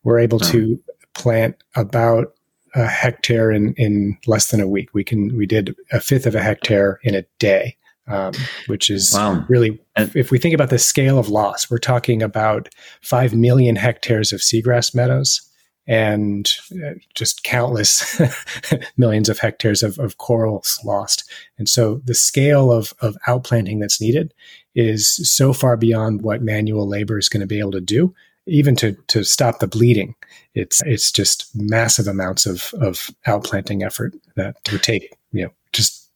We're 0.03 0.19
able 0.19 0.39
oh. 0.41 0.51
to 0.51 0.79
plant 1.13 1.55
about 1.75 2.33
a 2.73 2.85
hectare 2.85 3.51
in, 3.51 3.73
in 3.75 4.17
less 4.27 4.51
than 4.51 4.59
a 4.59 4.67
week. 4.67 4.89
We 4.93 5.03
can 5.03 5.35
we 5.37 5.45
did 5.45 5.75
a 5.91 5.99
fifth 5.99 6.25
of 6.25 6.35
a 6.35 6.41
hectare 6.41 6.99
in 7.03 7.15
a 7.15 7.23
day, 7.39 7.77
um, 8.07 8.33
which 8.67 8.89
is 8.89 9.13
wow. 9.13 9.45
really 9.47 9.79
if 9.95 10.31
we 10.31 10.39
think 10.39 10.53
about 10.53 10.69
the 10.69 10.79
scale 10.79 11.17
of 11.17 11.29
loss, 11.29 11.69
we're 11.69 11.77
talking 11.77 12.21
about 12.21 12.69
five 13.01 13.33
million 13.33 13.77
hectares 13.77 14.33
of 14.33 14.41
seagrass 14.41 14.93
meadows 14.93 15.49
and 15.87 16.51
uh, 16.83 16.93
just 17.13 17.43
countless 17.43 18.19
millions 18.97 19.29
of 19.29 19.39
hectares 19.39 19.83
of, 19.83 19.99
of 19.99 20.17
corals 20.17 20.79
lost. 20.83 21.29
And 21.57 21.69
so 21.69 22.01
the 22.05 22.15
scale 22.15 22.71
of, 22.71 22.93
of 23.01 23.17
outplanting 23.27 23.79
that's 23.79 24.01
needed 24.01 24.33
is 24.73 25.07
so 25.31 25.53
far 25.53 25.77
beyond 25.77 26.21
what 26.21 26.41
manual 26.41 26.87
labor 26.87 27.17
is 27.17 27.29
going 27.29 27.41
to 27.41 27.47
be 27.47 27.59
able 27.59 27.71
to 27.71 27.81
do 27.81 28.13
even 28.47 28.75
to 28.75 28.93
to 29.07 29.23
stop 29.23 29.59
the 29.59 29.67
bleeding, 29.67 30.15
it's 30.53 30.81
it's 30.83 31.11
just 31.11 31.49
massive 31.55 32.07
amounts 32.07 32.45
of 32.45 32.73
of 32.79 33.09
outplanting 33.25 33.83
effort 33.83 34.13
that 34.35 34.57
would 34.71 34.83
take 34.83 35.17
you 35.31 35.43
know 35.43 35.51
just 35.73 36.09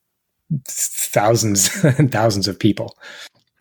thousands 0.66 1.84
and 1.98 2.12
thousands 2.12 2.48
of 2.48 2.60
people. 2.60 2.98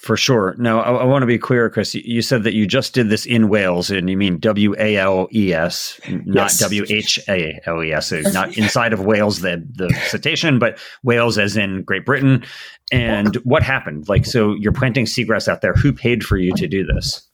For 0.08 0.16
sure. 0.16 0.54
Now, 0.56 0.80
I, 0.80 1.02
I, 1.02 1.04
want 1.04 1.20
to 1.20 1.26
be 1.26 1.36
clear, 1.36 1.68
Chris. 1.68 1.94
You 1.94 2.22
said 2.22 2.42
that 2.44 2.54
you 2.54 2.66
just 2.66 2.94
did 2.94 3.10
this 3.10 3.26
in 3.26 3.50
Wales, 3.50 3.90
and 3.90 4.08
you 4.08 4.16
mean 4.16 4.38
W 4.38 4.74
A 4.78 4.96
L 4.96 5.28
E 5.34 5.52
S, 5.52 6.00
not 6.24 6.50
W 6.60 6.86
H 6.88 7.20
A 7.28 7.60
L 7.66 7.84
E 7.84 7.92
S. 7.92 8.10
Uh, 8.10 8.22
not 8.32 8.56
inside 8.56 8.94
of 8.94 9.04
Wales, 9.04 9.42
the 9.42 9.62
the 9.74 9.92
cetacean, 10.08 10.58
but 10.58 10.78
Wales 11.02 11.36
as 11.36 11.58
in 11.58 11.82
Great 11.82 12.06
Britain. 12.06 12.42
And 12.90 13.34
what 13.44 13.62
happened? 13.62 14.08
Like, 14.08 14.24
so 14.24 14.54
you're 14.54 14.72
planting 14.72 15.04
seagrass 15.04 15.46
out 15.46 15.60
there. 15.60 15.74
Who 15.74 15.92
paid 15.92 16.24
for 16.24 16.38
you 16.38 16.54
to 16.54 16.66
do 16.66 16.86
this? 16.86 17.28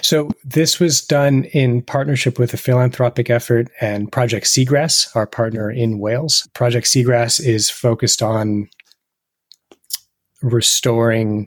So 0.00 0.30
this 0.42 0.80
was 0.80 1.02
done 1.02 1.44
in 1.52 1.82
partnership 1.82 2.38
with 2.38 2.54
a 2.54 2.56
philanthropic 2.56 3.28
effort 3.28 3.68
and 3.78 4.10
Project 4.10 4.46
Seagrass, 4.46 5.14
our 5.14 5.26
partner 5.26 5.70
in 5.70 5.98
Wales. 5.98 6.48
Project 6.54 6.86
Seagrass 6.86 7.46
is 7.46 7.68
focused 7.68 8.22
on 8.22 8.70
restoring 10.40 11.46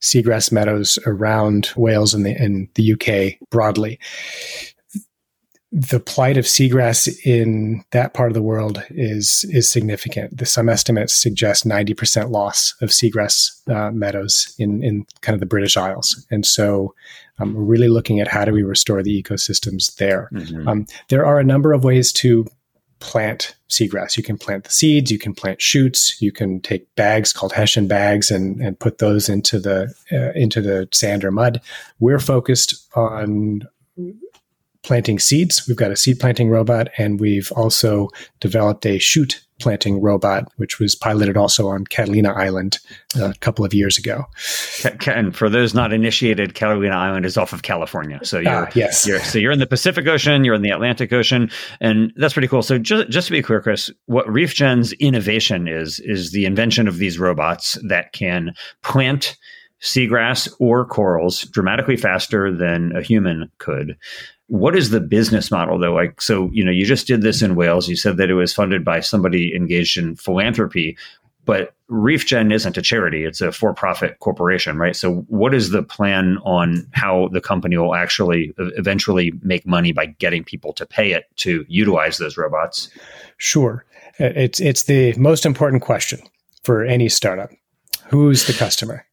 seagrass 0.00 0.52
meadows 0.52 0.98
around 1.06 1.70
Wales 1.76 2.14
and 2.14 2.24
the, 2.24 2.32
and 2.32 2.68
the 2.74 2.92
UK 2.92 3.48
broadly 3.50 3.98
the 5.72 6.00
plight 6.00 6.38
of 6.38 6.44
seagrass 6.44 7.06
in 7.26 7.84
that 7.90 8.14
part 8.14 8.30
of 8.30 8.34
the 8.34 8.42
world 8.42 8.82
is 8.90 9.44
is 9.50 9.68
significant. 9.68 10.38
The, 10.38 10.46
some 10.46 10.70
estimates 10.70 11.14
suggest 11.14 11.66
90% 11.66 12.30
loss 12.30 12.74
of 12.80 12.90
seagrass 12.90 13.68
uh, 13.68 13.90
meadows 13.90 14.54
in, 14.58 14.82
in 14.82 15.06
kind 15.20 15.34
of 15.34 15.40
the 15.40 15.46
British 15.46 15.76
Isles. 15.76 16.24
And 16.30 16.46
so 16.46 16.94
um, 17.38 17.54
we're 17.54 17.62
really 17.62 17.88
looking 17.88 18.20
at 18.20 18.28
how 18.28 18.46
do 18.46 18.52
we 18.52 18.62
restore 18.62 19.02
the 19.02 19.22
ecosystems 19.22 19.96
there. 19.96 20.30
Mm-hmm. 20.32 20.66
Um, 20.66 20.86
there 21.08 21.26
are 21.26 21.38
a 21.38 21.44
number 21.44 21.74
of 21.74 21.84
ways 21.84 22.10
to 22.14 22.46
plant 23.00 23.54
seagrass. 23.68 24.16
You 24.16 24.22
can 24.22 24.38
plant 24.38 24.64
the 24.64 24.70
seeds, 24.70 25.10
you 25.10 25.18
can 25.18 25.34
plant 25.34 25.60
shoots, 25.60 26.20
you 26.20 26.32
can 26.32 26.60
take 26.60 26.92
bags 26.94 27.32
called 27.32 27.52
hessian 27.52 27.88
bags 27.88 28.30
and, 28.30 28.60
and 28.60 28.78
put 28.78 28.98
those 28.98 29.28
into 29.28 29.58
the 29.58 29.92
uh, 30.12 30.32
into 30.32 30.60
the 30.60 30.88
sand 30.92 31.24
or 31.24 31.30
mud. 31.30 31.60
We're 31.98 32.18
focused 32.18 32.86
on 32.94 33.62
planting 34.86 35.18
seeds. 35.18 35.66
We've 35.66 35.76
got 35.76 35.90
a 35.90 35.96
seed 35.96 36.20
planting 36.20 36.48
robot, 36.48 36.88
and 36.96 37.20
we've 37.20 37.52
also 37.52 38.08
developed 38.40 38.86
a 38.86 38.98
shoot 38.98 39.42
planting 39.58 40.02
robot, 40.02 40.46
which 40.56 40.78
was 40.78 40.94
piloted 40.94 41.36
also 41.36 41.68
on 41.68 41.84
Catalina 41.86 42.32
Island 42.32 42.78
uh, 43.18 43.30
a 43.30 43.34
couple 43.40 43.64
of 43.64 43.72
years 43.72 43.96
ago. 43.96 44.24
And 45.06 45.34
for 45.34 45.48
those 45.48 45.72
not 45.74 45.92
initiated, 45.92 46.54
Catalina 46.54 46.94
Island 46.94 47.24
is 47.24 47.38
off 47.38 47.52
of 47.54 47.62
California. 47.62 48.20
So 48.22 48.38
you're, 48.38 48.66
ah, 48.66 48.70
yes. 48.74 49.06
You're, 49.06 49.20
so 49.20 49.38
you're 49.38 49.52
in 49.52 49.58
the 49.58 49.66
Pacific 49.66 50.06
Ocean, 50.06 50.44
you're 50.44 50.54
in 50.54 50.62
the 50.62 50.70
Atlantic 50.70 51.12
Ocean, 51.12 51.50
and 51.80 52.12
that's 52.16 52.34
pretty 52.34 52.48
cool. 52.48 52.62
So 52.62 52.78
just, 52.78 53.08
just 53.08 53.28
to 53.28 53.32
be 53.32 53.42
clear, 53.42 53.62
Chris, 53.62 53.90
what 54.04 54.26
ReefGen's 54.26 54.92
innovation 54.94 55.68
is, 55.68 56.00
is 56.00 56.32
the 56.32 56.44
invention 56.44 56.86
of 56.86 56.98
these 56.98 57.18
robots 57.18 57.78
that 57.88 58.12
can 58.12 58.52
plant 58.82 59.36
seagrass 59.82 60.52
or 60.58 60.86
corals 60.86 61.42
dramatically 61.42 61.96
faster 61.96 62.54
than 62.54 62.94
a 62.96 63.02
human 63.02 63.50
could. 63.58 63.96
What 64.48 64.76
is 64.76 64.90
the 64.90 65.00
business 65.00 65.50
model 65.50 65.78
though? 65.78 65.92
Like, 65.92 66.20
so, 66.20 66.50
you 66.52 66.64
know, 66.64 66.70
you 66.70 66.84
just 66.84 67.06
did 67.06 67.22
this 67.22 67.42
in 67.42 67.56
Wales. 67.56 67.88
You 67.88 67.96
said 67.96 68.16
that 68.18 68.30
it 68.30 68.34
was 68.34 68.54
funded 68.54 68.84
by 68.84 69.00
somebody 69.00 69.54
engaged 69.54 69.98
in 69.98 70.14
philanthropy, 70.14 70.96
but 71.44 71.74
ReefGen 71.90 72.52
isn't 72.52 72.76
a 72.76 72.82
charity. 72.82 73.24
It's 73.24 73.40
a 73.40 73.52
for-profit 73.52 74.18
corporation, 74.18 74.78
right? 74.78 74.96
So 74.96 75.24
what 75.28 75.54
is 75.54 75.70
the 75.70 75.82
plan 75.82 76.38
on 76.44 76.86
how 76.92 77.28
the 77.32 77.40
company 77.40 77.76
will 77.76 77.94
actually 77.94 78.52
eventually 78.58 79.32
make 79.42 79.66
money 79.66 79.92
by 79.92 80.06
getting 80.06 80.42
people 80.42 80.72
to 80.74 80.86
pay 80.86 81.12
it 81.12 81.24
to 81.36 81.64
utilize 81.68 82.18
those 82.18 82.36
robots? 82.36 82.88
Sure. 83.38 83.84
It's, 84.18 84.60
it's 84.60 84.84
the 84.84 85.12
most 85.14 85.46
important 85.46 85.82
question 85.82 86.20
for 86.64 86.84
any 86.84 87.08
startup. 87.08 87.50
Who's 88.08 88.46
the 88.46 88.52
customer? 88.52 89.04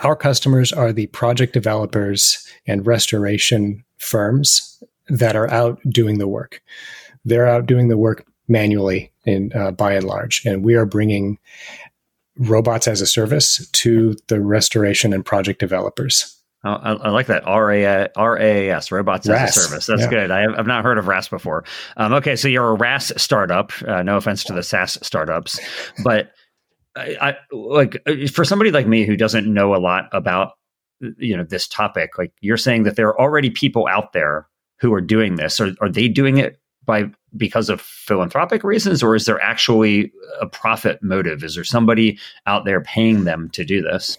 Our 0.00 0.16
customers 0.16 0.72
are 0.72 0.92
the 0.92 1.06
project 1.08 1.52
developers 1.52 2.46
and 2.66 2.86
restoration 2.86 3.84
firms 3.98 4.82
that 5.08 5.36
are 5.36 5.50
out 5.50 5.78
doing 5.88 6.18
the 6.18 6.28
work. 6.28 6.62
They're 7.24 7.48
out 7.48 7.66
doing 7.66 7.88
the 7.88 7.96
work 7.96 8.26
manually 8.48 9.12
in 9.24 9.52
uh, 9.54 9.72
by 9.72 9.92
and 9.94 10.06
large, 10.06 10.44
and 10.46 10.64
we 10.64 10.74
are 10.74 10.86
bringing 10.86 11.38
robots 12.38 12.86
as 12.86 13.00
a 13.00 13.06
service 13.06 13.68
to 13.72 14.16
the 14.28 14.40
restoration 14.40 15.12
and 15.12 15.24
project 15.24 15.60
developers. 15.60 16.34
I, 16.64 16.92
I, 16.92 17.10
like 17.10 17.28
that 17.28 17.44
RA, 17.44 18.08
RAAS, 18.16 18.90
robots 18.90 19.28
RaaS. 19.28 19.56
as 19.56 19.56
a 19.56 19.68
service. 19.68 19.86
That's 19.86 20.02
yeah. 20.02 20.10
good. 20.10 20.30
I 20.30 20.40
have, 20.40 20.54
I've 20.58 20.66
not 20.66 20.82
heard 20.82 20.98
of 20.98 21.06
RaaS 21.06 21.28
before. 21.28 21.64
Um, 21.96 22.12
okay, 22.14 22.34
so 22.34 22.48
you're 22.48 22.70
a 22.70 22.74
RaaS 22.74 23.12
startup. 23.16 23.72
Uh, 23.86 24.02
no 24.02 24.16
offense 24.16 24.42
to 24.44 24.52
the 24.52 24.62
SaaS 24.62 24.98
startups, 25.02 25.60
but 26.02 26.32
I, 26.96 27.16
I, 27.20 27.54
like 27.54 28.02
for 28.32 28.44
somebody 28.44 28.72
like 28.72 28.88
me 28.88 29.04
who 29.04 29.16
doesn't 29.16 29.52
know 29.52 29.74
a 29.74 29.78
lot 29.78 30.08
about 30.12 30.57
you 31.18 31.36
know 31.36 31.44
this 31.44 31.68
topic 31.68 32.18
like 32.18 32.32
you're 32.40 32.56
saying 32.56 32.82
that 32.82 32.96
there 32.96 33.08
are 33.08 33.20
already 33.20 33.50
people 33.50 33.86
out 33.88 34.12
there 34.12 34.46
who 34.80 34.92
are 34.92 35.00
doing 35.00 35.36
this 35.36 35.60
or 35.60 35.74
are 35.80 35.88
they 35.88 36.08
doing 36.08 36.38
it 36.38 36.58
by 36.84 37.04
because 37.36 37.68
of 37.68 37.80
philanthropic 37.80 38.64
reasons 38.64 39.02
or 39.02 39.14
is 39.14 39.26
there 39.26 39.40
actually 39.40 40.12
a 40.40 40.46
profit 40.46 41.02
motive 41.02 41.44
is 41.44 41.54
there 41.54 41.64
somebody 41.64 42.18
out 42.46 42.64
there 42.64 42.80
paying 42.80 43.24
them 43.24 43.50
to 43.50 43.64
do 43.64 43.82
this 43.82 44.18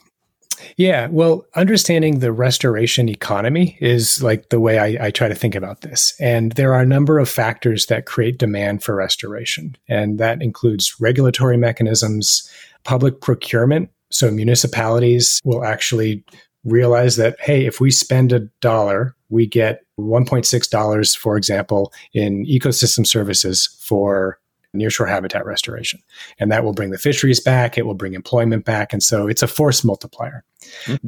yeah, 0.77 1.07
well, 1.07 1.45
understanding 1.55 2.19
the 2.19 2.31
restoration 2.31 3.09
economy 3.09 3.77
is 3.79 4.21
like 4.21 4.49
the 4.49 4.59
way 4.59 4.79
I, 4.79 5.07
I, 5.07 5.11
try 5.11 5.27
to 5.27 5.35
think 5.35 5.55
about 5.55 5.81
this. 5.81 6.13
And 6.19 6.51
there 6.53 6.73
are 6.73 6.81
a 6.81 6.85
number 6.85 7.19
of 7.19 7.29
factors 7.29 7.85
that 7.87 8.05
create 8.05 8.37
demand 8.37 8.83
for 8.83 8.95
restoration, 8.95 9.75
and 9.87 10.19
that 10.19 10.41
includes 10.41 10.99
regulatory 10.99 11.57
mechanisms, 11.57 12.49
public 12.83 13.21
procurement. 13.21 13.89
So 14.11 14.31
municipalities 14.31 15.39
will 15.43 15.63
actually 15.63 16.23
realize 16.69 17.15
that, 17.17 17.39
hey, 17.39 17.65
if 17.65 17.79
we 17.79 17.91
spend 17.91 18.31
a 18.31 18.41
dollar, 18.61 19.15
we 19.29 19.45
get 19.45 19.83
$1.6, 19.99 21.17
for 21.17 21.37
example, 21.37 21.93
in 22.13 22.45
ecosystem 22.45 23.05
services 23.05 23.77
for 23.79 24.39
nearshore 24.75 25.09
habitat 25.09 25.45
restoration. 25.45 25.99
And 26.39 26.51
that 26.51 26.63
will 26.63 26.73
bring 26.73 26.91
the 26.91 26.97
fisheries 26.97 27.39
back, 27.39 27.77
it 27.77 27.85
will 27.85 27.95
bring 27.95 28.13
employment 28.13 28.65
back. 28.65 28.93
And 28.93 29.01
so 29.01 29.27
it's 29.27 29.41
a 29.41 29.47
force 29.47 29.83
multiplier. 29.83 30.43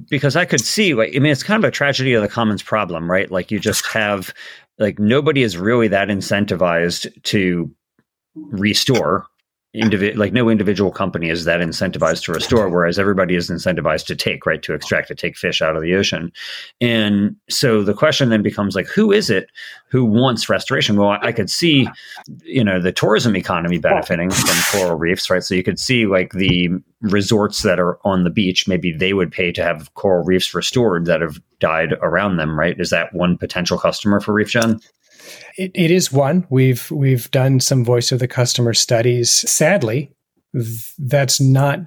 Because 0.09 0.35
I 0.35 0.45
could 0.45 0.61
see, 0.61 0.93
I 0.93 0.95
mean, 0.95 1.27
it's 1.27 1.43
kind 1.43 1.63
of 1.63 1.67
a 1.67 1.71
tragedy 1.71 2.13
of 2.13 2.23
the 2.23 2.27
commons 2.27 2.63
problem, 2.63 3.09
right? 3.09 3.29
Like, 3.29 3.51
you 3.51 3.59
just 3.59 3.85
have, 3.87 4.33
like, 4.79 4.97
nobody 4.97 5.43
is 5.43 5.57
really 5.57 5.87
that 5.89 6.07
incentivized 6.07 7.21
to 7.23 7.71
restore 8.33 9.27
like 9.73 10.33
no 10.33 10.49
individual 10.49 10.91
company 10.91 11.29
is 11.29 11.45
that 11.45 11.61
incentivized 11.61 12.25
to 12.25 12.33
restore 12.33 12.67
whereas 12.67 12.99
everybody 12.99 13.35
is 13.35 13.49
incentivized 13.49 14.05
to 14.05 14.15
take 14.17 14.45
right 14.45 14.61
to 14.63 14.73
extract 14.73 15.07
to 15.07 15.15
take 15.15 15.37
fish 15.37 15.61
out 15.61 15.77
of 15.77 15.81
the 15.81 15.95
ocean. 15.95 16.31
And 16.81 17.37
so 17.49 17.81
the 17.81 17.93
question 17.93 18.29
then 18.29 18.41
becomes 18.41 18.75
like 18.75 18.87
who 18.87 19.13
is 19.13 19.29
it 19.29 19.49
who 19.87 20.03
wants 20.03 20.49
restoration? 20.49 20.97
Well 20.97 21.17
i 21.21 21.31
could 21.31 21.49
see 21.49 21.87
you 22.43 22.63
know 22.63 22.81
the 22.81 22.91
tourism 22.91 23.35
economy 23.35 23.77
benefiting 23.77 24.29
from 24.29 24.57
coral 24.71 24.97
reefs 24.97 25.29
right? 25.29 25.43
So 25.43 25.55
you 25.55 25.63
could 25.63 25.79
see 25.79 26.05
like 26.05 26.33
the 26.33 26.69
resorts 26.99 27.63
that 27.63 27.79
are 27.79 27.97
on 28.05 28.25
the 28.25 28.29
beach 28.29 28.67
maybe 28.67 28.91
they 28.91 29.13
would 29.13 29.31
pay 29.31 29.53
to 29.53 29.63
have 29.63 29.93
coral 29.93 30.25
reefs 30.25 30.53
restored 30.53 31.05
that 31.05 31.21
have 31.21 31.39
died 31.59 31.93
around 32.01 32.35
them 32.35 32.59
right? 32.59 32.77
Is 32.77 32.89
that 32.89 33.13
one 33.13 33.37
potential 33.37 33.77
customer 33.77 34.19
for 34.19 34.33
reefgen 34.33 34.81
it, 35.57 35.71
it 35.73 35.91
is 35.91 36.11
one. 36.11 36.45
We've 36.49 36.89
we've 36.91 37.29
done 37.31 37.59
some 37.59 37.83
voice 37.83 38.11
of 38.11 38.19
the 38.19 38.27
customer 38.27 38.73
studies. 38.73 39.29
Sadly, 39.29 40.11
that's 40.97 41.39
not 41.39 41.79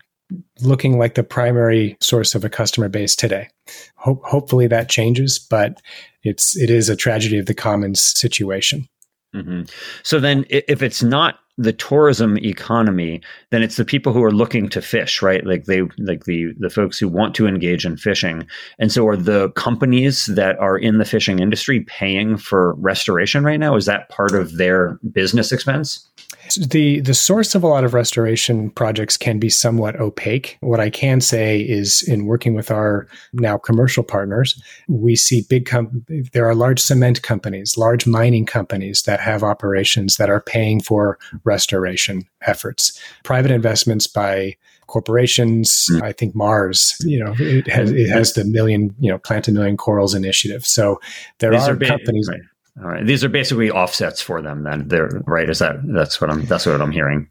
looking 0.61 0.99
like 0.99 1.14
the 1.14 1.23
primary 1.23 1.97
source 2.00 2.35
of 2.35 2.45
a 2.45 2.49
customer 2.50 2.88
base 2.88 3.14
today. 3.14 3.49
Ho- 3.97 4.23
hopefully 4.25 4.67
that 4.69 4.88
changes, 4.88 5.38
but 5.38 5.81
it's 6.23 6.57
it 6.57 6.71
is 6.71 6.88
a 6.88 6.97
tragedy 6.97 7.38
of 7.38 7.47
the 7.47 7.55
commons 7.55 8.00
situation. 8.00 8.88
Mm-hmm. 9.35 9.62
So 10.03 10.21
then, 10.21 10.45
if 10.49 10.83
it's 10.83 11.03
not 11.03 11.38
the 11.57 11.73
tourism 11.73 12.37
economy, 12.39 13.21
then 13.51 13.63
it's 13.63 13.77
the 13.77 13.85
people 13.85 14.13
who 14.13 14.25
are 14.25 14.33
looking 14.33 14.69
to 14.71 14.83
fish, 14.83 15.23
right? 15.23 15.47
Like 15.47 15.65
they 15.65 15.83
like 15.99 16.25
the 16.25 16.53
the 16.59 16.71
folks 16.71 16.99
who 16.99 17.09
want 17.09 17.35
to 17.37 17.47
engage 17.47 17.87
in 17.87 17.97
fishing. 17.97 18.47
And 18.79 18.91
so 18.91 19.07
are 19.07 19.17
the 19.17 19.51
companies 19.51 20.27
that 20.27 20.59
are 20.59 20.77
in 20.77 20.99
the 20.99 21.05
fishing 21.05 21.39
industry 21.39 21.81
paying 21.81 22.37
for 22.37 22.75
restoration 22.75 23.45
right 23.45 23.61
now? 23.61 23.77
Is 23.77 23.87
that 23.87 24.09
part 24.09 24.33
of 24.33 24.57
their 24.57 24.99
business 25.13 25.53
expense? 25.53 26.09
The 26.57 27.01
the 27.01 27.15
source 27.15 27.55
of 27.55 27.63
a 27.63 27.67
lot 27.67 27.85
of 27.85 27.95
restoration 27.95 28.71
projects 28.71 29.17
can 29.17 29.39
be 29.39 29.49
somewhat 29.49 29.97
opaque. 29.97 30.59
What 30.61 30.81
I 30.81 30.91
can 30.91 31.21
say 31.21 31.61
is 31.61 32.03
in 32.03 32.27
working 32.27 32.55
with 32.55 32.71
our 32.71 33.07
now 33.33 33.59
commercial 33.59 34.03
partners, 34.03 34.61
we 34.89 35.17
see 35.17 35.45
big 35.49 35.67
com- 35.67 36.05
there 36.33 36.47
are 36.49 36.55
large 36.55 36.81
cement 36.81 37.23
companies, 37.23 37.77
large 37.77 38.07
mining 38.07 38.47
companies 38.47 39.03
that 39.03 39.21
have 39.21 39.43
operations 39.43 40.17
that 40.17 40.31
are 40.31 40.41
paying 40.41 40.81
for 40.81 41.19
restoration 41.45 42.23
efforts. 42.43 42.99
Private 43.23 43.51
investments 43.51 44.07
by 44.07 44.57
corporations. 44.87 45.89
Mm. 45.91 46.03
I 46.03 46.13
think 46.13 46.35
Mars, 46.35 46.97
you 47.01 47.25
know, 47.25 47.35
it 47.39 47.67
has 47.69 47.91
it 47.91 48.09
has 48.09 48.35
the 48.35 48.45
million, 48.45 48.95
you 48.99 49.11
know, 49.11 49.19
plant 49.19 49.49
a 49.49 49.53
million 49.53 49.77
corals 49.77 50.15
initiative. 50.15 50.67
So 50.67 51.01
there 51.39 51.51
These 51.51 51.69
are, 51.69 51.73
are 51.73 51.77
companies. 51.77 52.29
Right 52.31 52.41
all 52.83 52.88
right. 52.88 53.07
These 53.07 53.23
are 53.23 53.28
basically 53.28 53.71
offsets 53.71 54.21
for 54.21 54.43
them 54.43 54.64
then. 54.64 54.88
They're 54.88 55.23
right. 55.26 55.49
Is 55.49 55.61
that 55.61 55.76
that's 55.85 56.21
what 56.21 56.31
I'm 56.31 56.45
that's 56.47 56.66
what 56.66 56.81
I'm 56.81 56.90
hearing. 56.90 57.28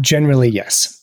Generally, 0.00 0.50
yes. 0.50 0.96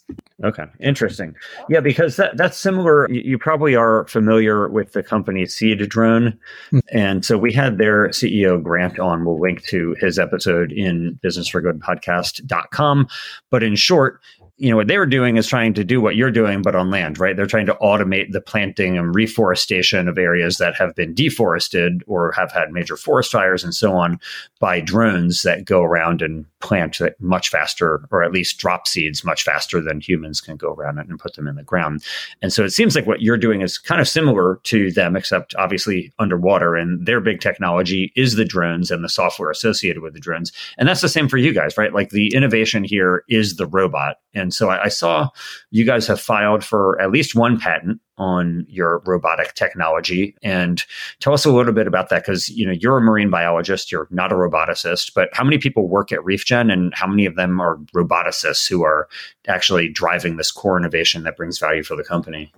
Okay, 0.43 0.65
interesting. 0.81 1.35
Yeah, 1.69 1.79
because 1.79 2.17
that, 2.17 2.35
that's 2.35 2.57
similar. 2.57 3.09
You, 3.09 3.37
probably 3.37 3.75
are 3.75 4.05
familiar 4.07 4.67
with 4.67 4.91
the 4.91 5.01
company 5.01 5.43
Seadrone. 5.43 6.37
Mm. 6.71 6.81
And 6.91 7.25
so 7.25 7.37
we 7.37 7.53
had 7.53 7.77
their 7.77 8.09
CEO, 8.09 8.61
Grant, 8.61 8.99
on. 8.99 9.23
We'll 9.23 9.39
link 9.39 9.63
to 9.67 9.95
his 9.99 10.19
episode 10.19 10.73
in 10.73 11.17
businessforgoodpodcast.com. 11.23 13.07
But 13.51 13.63
in 13.63 13.75
short, 13.75 14.19
you 14.57 14.69
know 14.69 14.75
what 14.75 14.87
they 14.87 14.97
were 14.97 15.05
doing 15.05 15.37
is 15.37 15.47
trying 15.47 15.73
to 15.73 15.83
do 15.83 15.99
what 15.99 16.15
you're 16.15 16.31
doing 16.31 16.61
but 16.61 16.75
on 16.75 16.89
land 16.89 17.19
right? 17.19 17.35
They're 17.35 17.45
trying 17.45 17.65
to 17.67 17.77
automate 17.81 18.31
the 18.31 18.41
planting 18.41 18.97
and 18.97 19.15
reforestation 19.15 20.07
of 20.07 20.17
areas 20.17 20.57
that 20.57 20.75
have 20.75 20.95
been 20.95 21.13
deforested 21.13 22.03
or 22.07 22.31
have 22.33 22.51
had 22.51 22.71
major 22.71 22.95
forest 22.95 23.31
fires 23.31 23.63
and 23.63 23.73
so 23.73 23.93
on 23.93 24.19
by 24.59 24.79
drones 24.79 25.41
that 25.43 25.65
go 25.65 25.81
around 25.81 26.21
and 26.21 26.45
plant 26.59 26.99
much 27.19 27.49
faster 27.49 28.07
or 28.11 28.23
at 28.23 28.31
least 28.31 28.57
drop 28.57 28.87
seeds 28.87 29.23
much 29.23 29.43
faster 29.43 29.81
than 29.81 29.99
humans 29.99 30.39
can 30.39 30.55
go 30.55 30.73
around 30.73 30.97
and 30.97 31.19
put 31.19 31.33
them 31.33 31.47
in 31.47 31.55
the 31.55 31.63
ground. 31.63 32.03
And 32.41 32.53
so 32.53 32.63
it 32.63 32.71
seems 32.71 32.95
like 32.95 33.05
what 33.05 33.21
you're 33.21 33.37
doing 33.37 33.61
is 33.61 33.77
kind 33.77 33.99
of 33.99 34.07
similar 34.07 34.59
to 34.63 34.91
them 34.91 35.15
except 35.15 35.55
obviously 35.55 36.13
underwater. 36.19 36.75
And 36.75 37.05
their 37.05 37.19
big 37.19 37.41
technology 37.41 38.13
is 38.15 38.35
the 38.35 38.45
drones 38.45 38.91
and 38.91 39.03
the 39.03 39.09
software 39.09 39.49
associated 39.49 40.01
with 40.01 40.13
the 40.13 40.19
drones. 40.19 40.51
And 40.77 40.87
that's 40.87 41.01
the 41.01 41.09
same 41.09 41.27
for 41.27 41.37
you 41.37 41.53
guys 41.53 41.77
right? 41.77 41.93
Like 41.93 42.11
the 42.11 42.33
innovation 42.33 42.83
here 42.83 43.23
is 43.27 43.55
the 43.55 43.67
robot 43.67 44.17
and 44.33 44.53
so 44.53 44.69
I, 44.69 44.85
I, 44.85 44.87
saw 44.89 45.29
you 45.71 45.85
guys 45.85 46.07
have 46.07 46.19
filed 46.19 46.63
for 46.63 46.99
at 46.99 47.11
least 47.11 47.35
one 47.35 47.59
patent 47.59 47.99
on 48.17 48.65
your 48.67 49.01
robotic 49.05 49.53
technology. 49.53 50.35
And 50.41 50.83
tell 51.19 51.33
us 51.33 51.45
a 51.45 51.51
little 51.51 51.73
bit 51.73 51.87
about 51.87 52.09
that 52.09 52.23
because 52.23 52.49
you 52.49 52.65
know 52.65 52.71
you're 52.71 52.97
a 52.97 53.01
marine 53.01 53.29
biologist, 53.29 53.91
you're 53.91 54.07
not 54.11 54.31
a 54.31 54.35
roboticist, 54.35 55.13
but 55.13 55.29
how 55.33 55.43
many 55.43 55.57
people 55.57 55.87
work 55.87 56.11
at 56.11 56.19
ReefGen 56.19 56.71
and 56.71 56.93
how 56.95 57.07
many 57.07 57.25
of 57.25 57.35
them 57.35 57.59
are 57.59 57.77
roboticists 57.95 58.67
who 58.67 58.83
are 58.83 59.07
actually 59.47 59.89
driving 59.89 60.37
this 60.37 60.51
core 60.51 60.77
innovation 60.77 61.23
that 61.23 61.37
brings 61.37 61.59
value 61.59 61.83
for 61.83 61.95
the 61.95 62.03
company? 62.03 62.51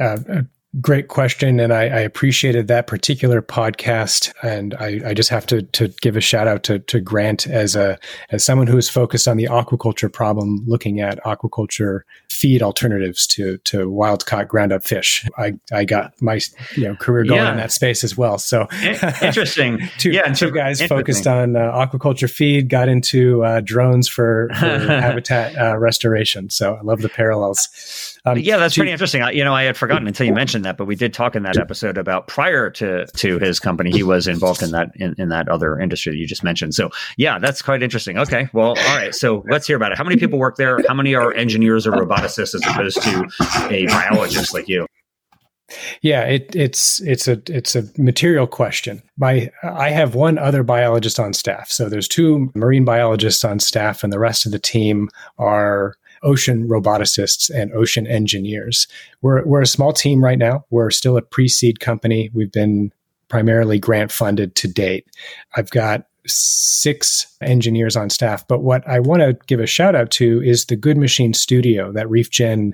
Uh, 0.00 0.18
uh 0.28 0.42
Great 0.80 1.08
question, 1.08 1.60
and 1.60 1.70
I, 1.70 1.82
I, 1.82 2.00
appreciated 2.00 2.66
that 2.68 2.86
particular 2.86 3.42
podcast. 3.42 4.32
And 4.42 4.72
I, 4.80 5.00
I, 5.04 5.12
just 5.12 5.28
have 5.28 5.44
to 5.48 5.60
to 5.60 5.88
give 6.00 6.16
a 6.16 6.20
shout 6.22 6.48
out 6.48 6.62
to, 6.62 6.78
to 6.78 6.98
Grant 6.98 7.46
as 7.46 7.76
a 7.76 7.98
as 8.30 8.42
someone 8.42 8.66
who 8.66 8.78
is 8.78 8.88
focused 8.88 9.28
on 9.28 9.36
the 9.36 9.44
aquaculture 9.44 10.10
problem, 10.10 10.64
looking 10.66 10.98
at 10.98 11.22
aquaculture 11.24 12.00
feed 12.30 12.62
alternatives 12.62 13.26
to 13.26 13.58
to 13.58 13.90
wild 13.90 14.24
caught 14.24 14.48
ground 14.48 14.72
up 14.72 14.82
fish. 14.82 15.28
I, 15.36 15.58
I 15.70 15.84
got 15.84 16.14
my 16.22 16.40
you 16.74 16.84
know 16.84 16.96
career 16.96 17.24
going 17.24 17.42
yeah. 17.42 17.50
in 17.50 17.58
that 17.58 17.70
space 17.70 18.02
as 18.02 18.16
well. 18.16 18.38
So 18.38 18.66
interesting. 19.20 19.78
two 19.98 20.10
yeah, 20.12 20.32
two 20.32 20.50
guys 20.50 20.80
focused 20.80 21.26
on 21.26 21.54
uh, 21.54 21.70
aquaculture 21.70 22.30
feed, 22.30 22.70
got 22.70 22.88
into 22.88 23.44
uh, 23.44 23.60
drones 23.60 24.08
for, 24.08 24.48
for 24.58 24.64
habitat 24.78 25.54
uh, 25.58 25.76
restoration. 25.76 26.48
So 26.48 26.76
I 26.76 26.80
love 26.80 27.02
the 27.02 27.10
parallels. 27.10 28.18
Um, 28.24 28.38
yeah, 28.38 28.56
that's 28.56 28.76
pretty 28.76 28.92
interesting. 28.92 29.20
I, 29.20 29.32
you 29.32 29.42
know, 29.42 29.52
I 29.52 29.64
had 29.64 29.76
forgotten 29.76 30.06
until 30.06 30.26
you 30.26 30.32
mentioned 30.32 30.61
that, 30.62 30.76
but 30.76 30.86
we 30.86 30.96
did 30.96 31.12
talk 31.12 31.36
in 31.36 31.42
that 31.44 31.56
episode 31.56 31.98
about 31.98 32.26
prior 32.26 32.70
to 32.70 33.06
to 33.06 33.38
his 33.38 33.60
company, 33.60 33.90
he 33.90 34.02
was 34.02 34.26
involved 34.26 34.62
in 34.62 34.70
that 34.72 34.90
in, 34.96 35.14
in 35.18 35.28
that 35.28 35.48
other 35.48 35.78
industry 35.78 36.12
that 36.12 36.18
you 36.18 36.26
just 36.26 36.44
mentioned. 36.44 36.74
So 36.74 36.90
yeah, 37.16 37.38
that's 37.38 37.62
quite 37.62 37.82
interesting. 37.82 38.18
Okay, 38.18 38.48
well, 38.52 38.68
all 38.68 38.96
right. 38.96 39.14
So 39.14 39.44
let's 39.50 39.66
hear 39.66 39.76
about 39.76 39.92
it. 39.92 39.98
How 39.98 40.04
many 40.04 40.16
people 40.16 40.38
work 40.38 40.56
there? 40.56 40.80
How 40.88 40.94
many 40.94 41.14
are 41.14 41.32
engineers 41.34 41.86
or 41.86 41.92
roboticists 41.92 42.54
as 42.54 42.62
opposed 42.66 43.02
to 43.02 43.28
a 43.70 43.86
biologist 43.86 44.54
like 44.54 44.68
you? 44.68 44.86
Yeah, 46.02 46.22
it, 46.24 46.54
it's 46.54 47.00
it's 47.02 47.28
a 47.28 47.40
it's 47.46 47.76
a 47.76 47.84
material 47.96 48.46
question. 48.46 49.02
My 49.16 49.50
I 49.62 49.90
have 49.90 50.14
one 50.14 50.38
other 50.38 50.62
biologist 50.62 51.18
on 51.18 51.32
staff, 51.32 51.70
so 51.70 51.88
there's 51.88 52.08
two 52.08 52.50
marine 52.54 52.84
biologists 52.84 53.44
on 53.44 53.58
staff, 53.60 54.04
and 54.04 54.12
the 54.12 54.18
rest 54.18 54.46
of 54.46 54.52
the 54.52 54.58
team 54.58 55.08
are 55.38 55.96
ocean 56.22 56.68
roboticists 56.68 57.50
and 57.50 57.72
ocean 57.72 58.06
engineers. 58.06 58.86
We're, 59.20 59.44
we're 59.44 59.62
a 59.62 59.66
small 59.66 59.92
team 59.92 60.22
right 60.22 60.38
now. 60.38 60.64
We're 60.70 60.90
still 60.90 61.16
a 61.16 61.22
pre 61.22 61.48
seed 61.48 61.80
company. 61.80 62.30
We've 62.32 62.52
been 62.52 62.92
primarily 63.28 63.78
grant 63.78 64.12
funded 64.12 64.54
to 64.56 64.68
date. 64.68 65.06
I've 65.56 65.70
got 65.70 66.06
six 66.26 67.26
engineers 67.40 67.96
on 67.96 68.10
staff. 68.10 68.46
But 68.46 68.62
what 68.62 68.86
I 68.86 69.00
want 69.00 69.22
to 69.22 69.36
give 69.46 69.60
a 69.60 69.66
shout 69.66 69.94
out 69.94 70.10
to 70.12 70.42
is 70.42 70.66
the 70.66 70.76
Good 70.76 70.96
Machine 70.96 71.34
Studio 71.34 71.92
that 71.92 72.06
ReefGen 72.06 72.72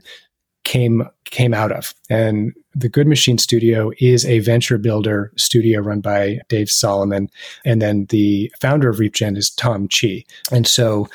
came 0.65 1.03
came 1.25 1.55
out 1.55 1.73
of. 1.73 1.95
And 2.11 2.53
the 2.75 2.89
Good 2.89 3.07
Machine 3.07 3.39
Studio 3.39 3.91
is 3.99 4.27
a 4.27 4.41
venture 4.41 4.79
builder 4.79 5.33
studio 5.37 5.81
run 5.81 6.01
by 6.01 6.41
Dave 6.49 6.71
Solomon. 6.71 7.29
And 7.65 7.81
then 7.81 8.07
the 8.07 8.53
founder 8.61 8.89
of 8.89 8.99
ReefGen 8.99 9.37
is 9.37 9.51
Tom 9.51 9.89
Chi. 9.89 10.25
And 10.53 10.67
so 10.67 11.09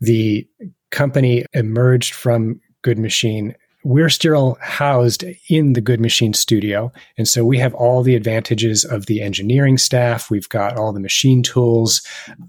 the 0.00 0.46
company 0.90 1.44
emerged 1.52 2.14
from 2.14 2.60
Good 2.82 2.98
Machine, 2.98 3.54
we're 3.84 4.10
still 4.10 4.58
housed 4.60 5.24
in 5.48 5.72
the 5.72 5.80
Good 5.80 6.00
Machine 6.00 6.34
studio. 6.34 6.92
And 7.16 7.28
so 7.28 7.44
we 7.44 7.58
have 7.58 7.74
all 7.74 8.02
the 8.02 8.16
advantages 8.16 8.84
of 8.84 9.06
the 9.06 9.22
engineering 9.22 9.78
staff. 9.78 10.30
We've 10.30 10.48
got 10.48 10.76
all 10.76 10.92
the 10.92 11.00
machine 11.00 11.42
tools. 11.42 12.02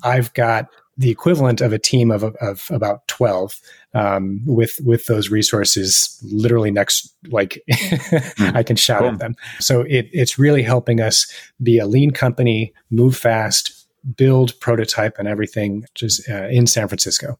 I've 0.03 0.33
got 0.33 0.67
the 0.97 1.09
equivalent 1.09 1.61
of 1.61 1.71
a 1.71 1.79
team 1.79 2.11
of, 2.11 2.23
of 2.23 2.67
about 2.69 3.07
12 3.07 3.59
um, 3.93 4.41
with 4.45 4.79
with 4.83 5.05
those 5.05 5.29
resources 5.29 6.19
literally 6.23 6.69
next 6.69 7.15
like 7.31 7.63
mm. 7.71 8.55
i 8.55 8.61
can 8.61 8.75
shout 8.75 8.99
cool. 8.99 9.09
at 9.09 9.19
them 9.19 9.35
so 9.59 9.81
it, 9.81 10.09
it's 10.11 10.37
really 10.37 10.61
helping 10.61 11.01
us 11.01 11.31
be 11.63 11.79
a 11.79 11.87
lean 11.87 12.11
company 12.11 12.73
move 12.91 13.15
fast 13.15 13.87
build 14.15 14.59
prototype 14.59 15.17
and 15.17 15.27
everything 15.27 15.85
just 15.95 16.29
uh, 16.29 16.47
in 16.49 16.67
san 16.67 16.87
francisco 16.87 17.39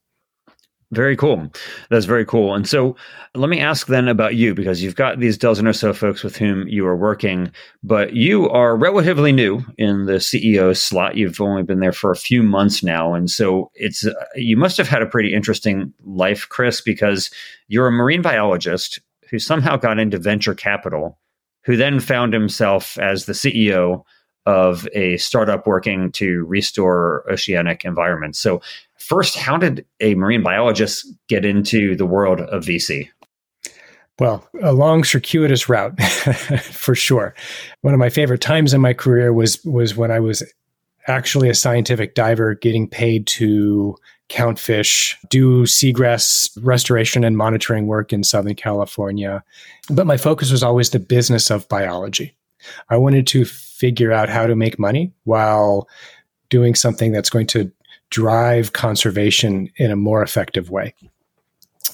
very 0.92 1.16
cool. 1.16 1.52
That's 1.92 2.06
very 2.06 2.26
cool. 2.26 2.56
And 2.56 2.68
so 2.68 2.96
let 3.36 3.50
me 3.50 3.60
ask 3.60 3.88
then 3.88 4.08
about 4.08 4.36
you 4.36 4.56
because 4.56 4.82
you've 4.82 4.96
got 4.96 5.20
these 5.20 5.38
dozen 5.38 5.68
or 5.68 5.74
so 5.74 5.94
folks 5.94 6.24
with 6.24 6.36
whom 6.36 6.68
you 6.68 6.86
are 6.88 6.96
working, 6.96 7.52
but 7.84 8.14
you 8.14 8.50
are 8.50 8.76
relatively 8.76 9.32
new 9.32 9.62
in 9.78 10.06
the 10.06 10.14
CEO 10.14 10.76
slot. 10.76 11.16
You've 11.16 11.40
only 11.40 11.62
been 11.62 11.80
there 11.80 11.92
for 11.92 12.12
a 12.12 12.18
few 12.18 12.42
months 12.42 12.82
now. 12.82 13.14
And 13.14 13.30
so 13.30 13.70
it's, 13.76 14.06
uh, 14.06 14.14
you 14.36 14.58
must 14.58 14.78
have 14.78 14.88
had 14.88 15.04
a 15.04 15.08
pretty 15.08 15.34
interesting 15.34 15.94
life, 16.06 16.48
Chris, 16.50 16.82
because 16.82 17.30
you're 17.68 17.88
a 17.88 17.92
marine 17.92 18.24
biologist 18.24 19.00
who 19.30 19.38
somehow 19.38 19.78
got 19.78 20.00
into 20.00 20.18
venture 20.18 20.56
capital, 20.56 21.20
who 21.66 21.78
then 21.78 22.00
found 22.00 22.34
himself 22.34 22.98
as 22.98 23.26
the 23.26 23.34
CEO 23.34 24.04
of 24.46 24.88
a 24.94 25.18
startup 25.18 25.68
working 25.68 26.12
to 26.14 26.46
restore 26.46 27.24
oceanic 27.30 27.86
environments. 27.86 28.40
So 28.40 28.62
First, 29.00 29.38
how 29.38 29.58
did 29.58 29.86
a 30.02 30.14
marine 30.16 30.44
biologist 30.44 31.08
get 31.28 31.46
into 31.46 31.96
the 31.96 32.06
world 32.06 32.42
of 32.42 32.64
VC? 32.64 33.10
Well, 34.20 34.48
a 34.62 34.74
long 34.74 35.06
circuitous 35.06 35.70
route 35.70 36.00
for 36.62 36.94
sure. 36.94 37.34
One 37.82 37.94
of 37.94 38.00
my 38.00 38.10
favorite 38.10 38.42
times 38.42 38.74
in 38.74 38.82
my 38.82 38.94
career 38.94 39.32
was 39.34 39.64
was 39.64 39.96
when 39.96 40.12
I 40.12 40.20
was 40.20 40.44
actually 41.08 41.50
a 41.50 41.56
scientific 41.56 42.14
diver 42.14 42.56
getting 42.56 42.88
paid 42.88 43.26
to 43.28 43.96
count 44.28 44.60
fish, 44.60 45.18
do 45.30 45.64
seagrass 45.64 46.56
restoration 46.62 47.24
and 47.24 47.38
monitoring 47.38 47.88
work 47.88 48.12
in 48.12 48.24
Southern 48.24 48.54
California. 48.54 49.44
But 49.90 50.06
my 50.06 50.18
focus 50.18 50.52
was 50.52 50.62
always 50.62 50.90
the 50.90 51.00
business 51.00 51.50
of 51.50 51.68
biology. 51.70 52.36
I 52.90 52.98
wanted 52.98 53.26
to 53.28 53.46
figure 53.80 54.12
out 54.12 54.30
how 54.30 54.46
to 54.46 54.56
make 54.56 54.78
money 54.78 55.12
while 55.24 55.88
doing 56.50 56.76
something 56.76 57.12
that's 57.12 57.30
going 57.30 57.48
to 57.48 57.72
drive 58.10 58.74
conservation 58.74 59.70
in 59.78 59.92
a 59.92 59.96
more 59.96 60.22
effective 60.22 60.70
way. 60.70 60.94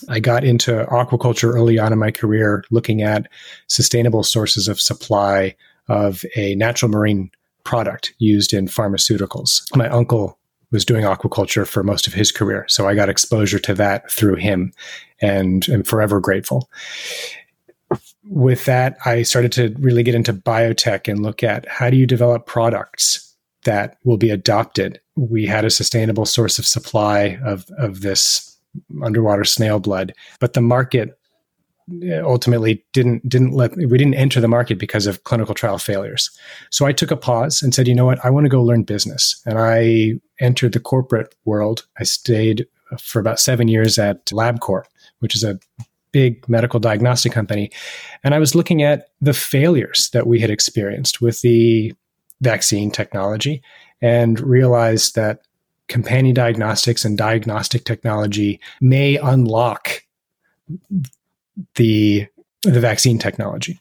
I 0.10 0.20
got 0.20 0.44
into 0.44 0.86
aquaculture 0.86 1.54
early 1.54 1.80
on 1.80 1.94
in 1.94 2.00
my 2.00 2.12
career, 2.12 2.64
looking 2.72 3.02
at 3.02 3.28
sustainable 3.68 4.24
sources 4.24 4.68
of 4.68 4.82
supply 4.82 5.56
of 5.88 6.26
a 6.36 6.56
natural 6.56 6.92
marine 6.92 7.32
product 7.64 8.14
used 8.18 8.54
in 8.54 8.68
pharmaceuticals. 8.68 9.64
My 9.76 9.88
uncle 9.90 10.38
was 10.72 10.86
doing 10.86 11.04
aquaculture 11.04 11.68
for 11.68 11.84
most 11.84 12.08
of 12.08 12.14
his 12.14 12.32
career. 12.32 12.66
So 12.68 12.88
I 12.88 12.96
got 12.96 13.10
exposure 13.10 13.60
to 13.60 13.74
that 13.76 14.12
through 14.12 14.36
him 14.36 14.74
and 15.22 15.68
am 15.70 15.84
forever 15.84 16.20
grateful. 16.20 16.70
With 18.28 18.66
that, 18.66 18.98
I 19.06 19.22
started 19.24 19.52
to 19.54 19.76
really 19.80 20.04
get 20.04 20.16
into 20.16 20.34
biotech 20.34 21.08
and 21.08 21.22
look 21.22 21.44
at 21.44 21.68
how 21.68 21.90
do 21.90 21.98
you 21.98 22.08
develop 22.08 22.46
products 22.46 23.36
that 23.66 23.98
will 24.04 24.18
be 24.18 24.30
adopted. 24.30 25.00
We 25.16 25.46
had 25.46 25.66
a 25.66 25.70
sustainable 25.70 26.26
source 26.26 26.58
of 26.58 26.66
supply 26.66 27.38
of, 27.44 27.66
of 27.78 28.02
this 28.02 28.58
underwater 29.04 29.44
snail 29.44 29.80
blood, 29.80 30.14
but 30.40 30.54
the 30.54 30.62
market 30.62 31.18
uh, 32.04 32.24
ultimately 32.24 32.84
didn't 32.94 33.28
didn't 33.30 33.52
let 33.52 33.76
we 33.78 33.98
didn't 33.98 34.16
enter 34.16 34.42
the 34.42 34.48
market 34.48 34.80
because 34.80 35.06
of 35.06 35.24
clinical 35.24 35.54
trial 35.54 35.78
failures. 35.78 36.32
So 36.72 36.88
I 36.88 36.92
took 36.92 37.12
a 37.12 37.18
pause 37.18 37.62
and 37.62 37.76
said, 37.76 37.88
you 37.88 37.94
know 37.94 38.06
what, 38.06 38.24
I 38.26 38.32
want 38.32 38.46
to 38.46 38.50
go 38.50 38.64
learn 38.64 38.84
business. 38.84 39.40
And 39.46 39.60
I 39.60 40.14
entered 40.40 40.74
the 40.74 40.80
corporate 40.80 41.36
world. 41.46 41.86
I 42.00 42.04
stayed 42.04 42.66
for 43.00 43.20
about 43.20 43.40
seven 43.40 43.68
years 43.68 44.00
at 44.00 44.26
LabCorp, 44.26 44.86
which 45.20 45.36
is 45.36 45.44
a 45.44 45.60
big 46.16 46.48
medical 46.48 46.80
diagnostic 46.80 47.34
company. 47.34 47.70
And 48.24 48.34
I 48.34 48.40
was 48.40 48.56
looking 48.56 48.84
at 48.84 49.10
the 49.20 49.34
failures 49.34 50.10
that 50.14 50.26
we 50.26 50.40
had 50.40 50.50
experienced 50.50 51.20
with 51.20 51.42
the 51.42 51.94
vaccine 52.40 52.90
technology 52.90 53.62
and 54.02 54.40
realized 54.40 55.16
that 55.16 55.42
companion 55.90 56.34
diagnostics 56.34 57.04
and 57.04 57.18
diagnostic 57.18 57.84
technology 57.84 58.62
may 58.80 59.18
unlock 59.18 60.04
the 61.76 62.26
the 62.64 62.80
vaccine 62.80 63.20
technology. 63.20 63.78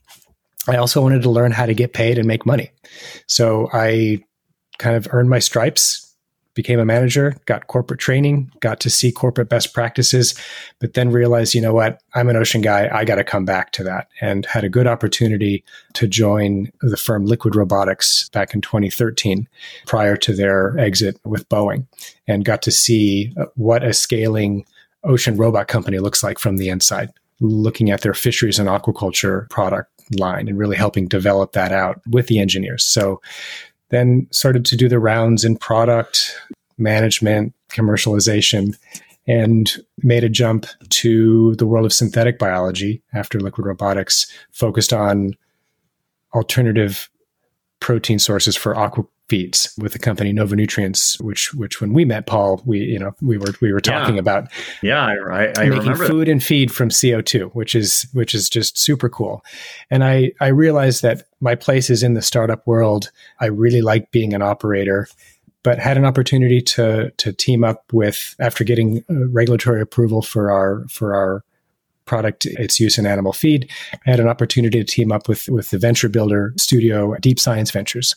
I 0.66 0.74
also 0.74 1.00
wanted 1.02 1.22
to 1.22 1.30
learn 1.30 1.52
how 1.52 1.66
to 1.66 1.74
get 1.74 1.92
paid 1.92 2.18
and 2.18 2.26
make 2.26 2.44
money. 2.44 2.72
So 3.28 3.70
I 3.72 4.24
kind 4.78 4.96
of 4.96 5.06
earned 5.12 5.30
my 5.30 5.38
stripes, 5.38 6.03
became 6.54 6.78
a 6.78 6.84
manager, 6.84 7.36
got 7.46 7.66
corporate 7.66 8.00
training, 8.00 8.50
got 8.60 8.80
to 8.80 8.90
see 8.90 9.12
corporate 9.12 9.48
best 9.48 9.74
practices, 9.74 10.34
but 10.78 10.94
then 10.94 11.10
realized, 11.10 11.54
you 11.54 11.60
know 11.60 11.74
what, 11.74 12.00
I'm 12.14 12.28
an 12.28 12.36
ocean 12.36 12.60
guy. 12.60 12.88
I 12.92 13.04
got 13.04 13.16
to 13.16 13.24
come 13.24 13.44
back 13.44 13.72
to 13.72 13.84
that 13.84 14.08
and 14.20 14.46
had 14.46 14.64
a 14.64 14.68
good 14.68 14.86
opportunity 14.86 15.64
to 15.94 16.06
join 16.06 16.70
the 16.80 16.96
firm 16.96 17.26
Liquid 17.26 17.56
Robotics 17.56 18.28
back 18.30 18.54
in 18.54 18.60
2013 18.60 19.48
prior 19.86 20.16
to 20.16 20.34
their 20.34 20.78
exit 20.78 21.18
with 21.24 21.48
Boeing 21.48 21.86
and 22.26 22.44
got 22.44 22.62
to 22.62 22.70
see 22.70 23.32
uh, 23.36 23.46
what 23.56 23.84
a 23.84 23.92
scaling 23.92 24.64
ocean 25.02 25.36
robot 25.36 25.68
company 25.68 25.98
looks 25.98 26.22
like 26.22 26.38
from 26.38 26.56
the 26.56 26.68
inside 26.68 27.10
looking 27.40 27.90
at 27.90 28.02
their 28.02 28.14
fisheries 28.14 28.58
and 28.58 28.68
aquaculture 28.68 29.48
product 29.50 29.90
line 30.18 30.48
and 30.48 30.58
really 30.58 30.76
helping 30.76 31.06
develop 31.06 31.52
that 31.52 31.72
out 31.72 32.00
with 32.08 32.26
the 32.26 32.38
engineers. 32.38 32.84
So 32.84 33.20
then 33.90 34.26
started 34.30 34.64
to 34.66 34.76
do 34.76 34.88
the 34.88 34.98
rounds 34.98 35.44
in 35.44 35.56
product 35.56 36.36
management, 36.78 37.54
commercialization, 37.70 38.76
and 39.26 39.76
made 40.02 40.24
a 40.24 40.28
jump 40.28 40.66
to 40.90 41.54
the 41.56 41.66
world 41.66 41.86
of 41.86 41.92
synthetic 41.92 42.38
biology 42.38 43.02
after 43.14 43.40
liquid 43.40 43.66
robotics, 43.66 44.30
focused 44.52 44.92
on 44.92 45.34
alternative 46.34 47.08
protein 47.84 48.18
sources 48.18 48.56
for 48.56 48.74
aqua 48.74 49.04
feeds 49.28 49.74
with 49.76 49.92
the 49.92 49.98
company 49.98 50.32
NovoNutrients, 50.32 51.20
which 51.22 51.52
which 51.52 51.82
when 51.82 51.92
we 51.92 52.06
met 52.06 52.26
Paul, 52.26 52.62
we 52.64 52.78
you 52.78 52.98
know 52.98 53.14
we 53.20 53.36
were 53.36 53.52
we 53.60 53.74
were 53.74 53.80
talking 53.80 54.14
yeah. 54.14 54.20
about 54.20 54.48
yeah, 54.80 55.04
I, 55.04 55.52
I 55.58 55.68
making 55.68 55.94
food 55.96 56.28
that. 56.28 56.32
and 56.32 56.42
feed 56.42 56.72
from 56.72 56.88
CO 56.88 57.20
two, 57.20 57.48
which 57.48 57.74
is 57.74 58.06
which 58.14 58.34
is 58.34 58.48
just 58.48 58.78
super 58.78 59.10
cool. 59.10 59.44
And 59.90 60.02
I 60.02 60.32
I 60.40 60.46
realized 60.46 61.02
that 61.02 61.24
my 61.40 61.54
place 61.54 61.90
is 61.90 62.02
in 62.02 62.14
the 62.14 62.22
startup 62.22 62.66
world. 62.66 63.10
I 63.38 63.46
really 63.46 63.82
like 63.82 64.10
being 64.10 64.32
an 64.32 64.40
operator. 64.40 65.06
But 65.62 65.78
had 65.78 65.98
an 65.98 66.06
opportunity 66.06 66.62
to 66.62 67.10
to 67.18 67.32
team 67.34 67.64
up 67.64 67.84
with 67.92 68.34
after 68.38 68.64
getting 68.64 69.04
uh, 69.10 69.28
regulatory 69.28 69.82
approval 69.82 70.22
for 70.22 70.50
our 70.50 70.86
for 70.88 71.14
our 71.14 71.44
product, 72.06 72.46
its 72.46 72.78
use 72.78 72.98
in 72.98 73.06
animal 73.06 73.32
feed. 73.32 73.70
I 74.06 74.10
had 74.10 74.20
an 74.20 74.28
opportunity 74.28 74.78
to 74.78 74.84
team 74.84 75.12
up 75.12 75.28
with, 75.28 75.48
with 75.48 75.70
the 75.70 75.78
venture 75.78 76.08
builder 76.08 76.52
studio, 76.58 77.14
Deep 77.16 77.38
Science 77.40 77.70
Ventures, 77.70 78.14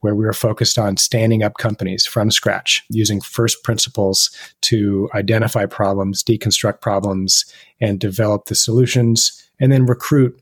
where 0.00 0.14
we 0.14 0.24
were 0.24 0.32
focused 0.32 0.78
on 0.78 0.96
standing 0.96 1.42
up 1.42 1.54
companies 1.58 2.06
from 2.06 2.30
scratch, 2.30 2.84
using 2.90 3.20
first 3.20 3.62
principles 3.62 4.30
to 4.62 5.08
identify 5.14 5.66
problems, 5.66 6.22
deconstruct 6.22 6.80
problems, 6.80 7.44
and 7.80 8.00
develop 8.00 8.46
the 8.46 8.54
solutions, 8.54 9.44
and 9.60 9.72
then 9.72 9.86
recruit 9.86 10.40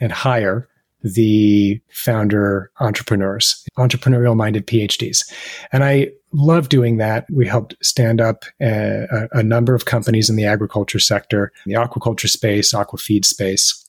and 0.00 0.12
hire 0.12 0.68
the 1.02 1.80
founder 1.90 2.70
entrepreneurs, 2.80 3.64
entrepreneurial 3.78 4.36
minded 4.36 4.66
PhDs. 4.66 5.32
And 5.72 5.84
I 5.84 6.10
love 6.32 6.68
doing 6.68 6.98
that. 6.98 7.26
We 7.30 7.46
helped 7.46 7.74
stand 7.82 8.20
up 8.20 8.44
uh, 8.60 9.06
a, 9.10 9.28
a, 9.32 9.42
number 9.42 9.74
of 9.74 9.84
companies 9.84 10.30
in 10.30 10.36
the 10.36 10.44
agriculture 10.44 10.98
sector, 10.98 11.52
the 11.66 11.74
aquaculture 11.74 12.28
space, 12.28 12.72
aquafeed 12.72 13.24
space. 13.24 13.88